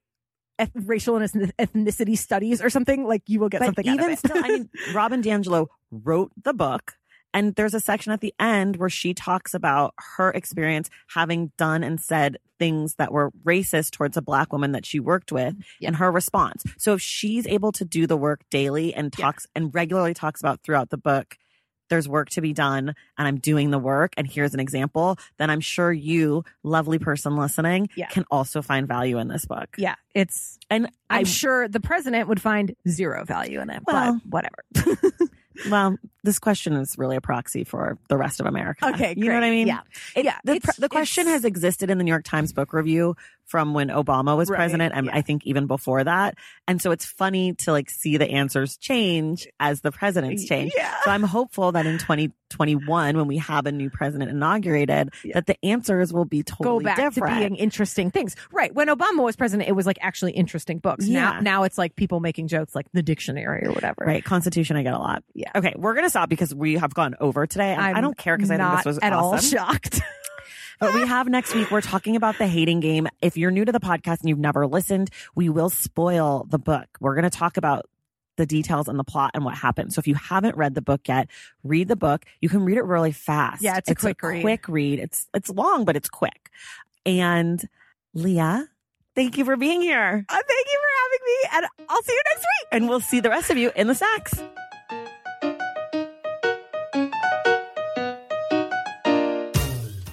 [0.58, 4.00] eth- racial and ethnicity studies or something, like you will get but something out of
[4.00, 4.18] even it.
[4.18, 6.94] still, I mean, Robin DiAngelo wrote the book.
[7.34, 11.82] And there's a section at the end where she talks about her experience having done
[11.84, 15.88] and said things that were racist towards a black woman that she worked with Yeah.
[15.88, 16.64] and her response.
[16.78, 19.24] So if she's able to do the work daily and Yeah.
[19.26, 21.36] talks and regularly talks about throughout the book,
[21.90, 25.50] there's work to be done and I'm doing the work and here's an example, then
[25.50, 28.06] I'm sure you, lovely person listening, Yeah.
[28.06, 29.74] can also find value in this book.
[29.76, 30.58] yeah, it's.
[30.70, 34.98] And I'm I sure the president would find zero value in it, Well, but whatever.
[35.70, 38.88] Well, this question is really a proxy for the rest of America.
[38.88, 39.66] Okay, you know what I mean?
[39.66, 39.80] Yeah.
[40.16, 43.16] It- Yeah, The, it's- the question has existed in the New York Times Book Review
[43.46, 45.16] from when Obama was Right, president and yeah.
[45.16, 46.36] I think even before that.
[46.66, 50.72] And so it's funny to like see the answers change as the presidents change.
[50.76, 50.94] Yeah.
[51.04, 55.34] So I'm hopeful that in 2021 when we have a new president inaugurated Yeah.
[55.34, 57.34] that the answers will be Go totally back different.
[57.34, 58.34] to being interesting things.
[58.52, 58.74] Right.
[58.74, 61.06] When Obama was president, it was like actually interesting books.
[61.06, 61.40] Now, Yeah.
[61.40, 64.04] now it's like people making jokes like the dictionary or whatever.
[64.06, 65.22] Right, Constitution, I get a lot.
[65.34, 65.50] Yeah.
[65.54, 67.72] Okay, we're gonna stop because we have gone over today.
[67.72, 70.00] and I I'm don't care because I think this was at all shocked.
[70.80, 73.08] But we have next week, we're talking about the hating game.
[73.22, 76.86] If you're new to the podcast and you've never listened, we will spoil the book.
[77.00, 77.86] We're going to talk about
[78.36, 79.92] the details and the plot and what happened.
[79.92, 81.28] So if you haven't read the book yet,
[81.62, 82.24] read the book.
[82.40, 83.62] You can read it really fast.
[83.62, 84.42] Yeah, it's a quick read.
[84.42, 84.98] Quick read.
[84.98, 86.50] It's it's long, but it's quick.
[87.06, 87.62] And
[88.12, 88.68] Leah,
[89.14, 90.24] thank you for being here.
[90.28, 92.68] Uh, thank you for having me, and I'll see you next week.
[92.72, 94.42] And we'll see the rest of you in the Stacks.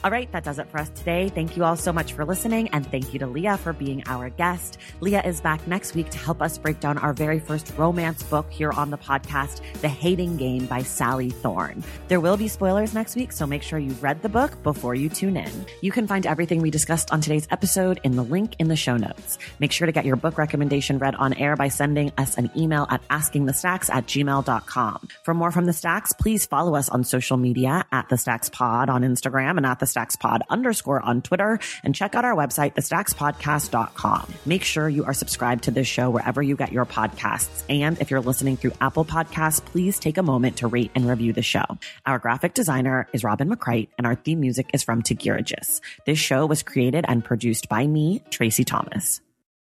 [0.03, 1.29] All right, that does it for us today.
[1.29, 4.29] Thank you all so much for listening, and thank you to Leah for being our
[4.29, 4.79] guest.
[4.99, 8.49] Leah is back next week to help us break down our very first romance book
[8.49, 11.83] here on the podcast, The Hating Game by Sally Thorne.
[12.07, 15.07] There will be spoilers next week, so make sure you've read the book before you
[15.07, 15.51] tune in.
[15.81, 18.97] You can find everything we discussed on today's episode in the link in the show
[18.97, 19.37] notes.
[19.59, 22.87] Make sure to get your book recommendation read on air by sending us an email
[22.89, 25.09] at askingthestacks at gmail.com.
[25.23, 28.89] For more from the Stacks, please follow us on social media at the Stacks Pod
[28.89, 32.73] on Instagram and at the Stacks Pod underscore on Twitter and check out our website,
[32.73, 34.33] thestackspodcast.com.
[34.45, 37.63] Make sure you are subscribed to this show wherever you get your podcasts.
[37.69, 41.33] And if you're listening through Apple Podcasts, please take a moment to rate and review
[41.33, 41.65] the show.
[42.05, 45.81] Our graphic designer is Robin McCrite and our theme music is from Tagirijus.
[46.05, 49.21] This show was created and produced by me, Traci Thomas.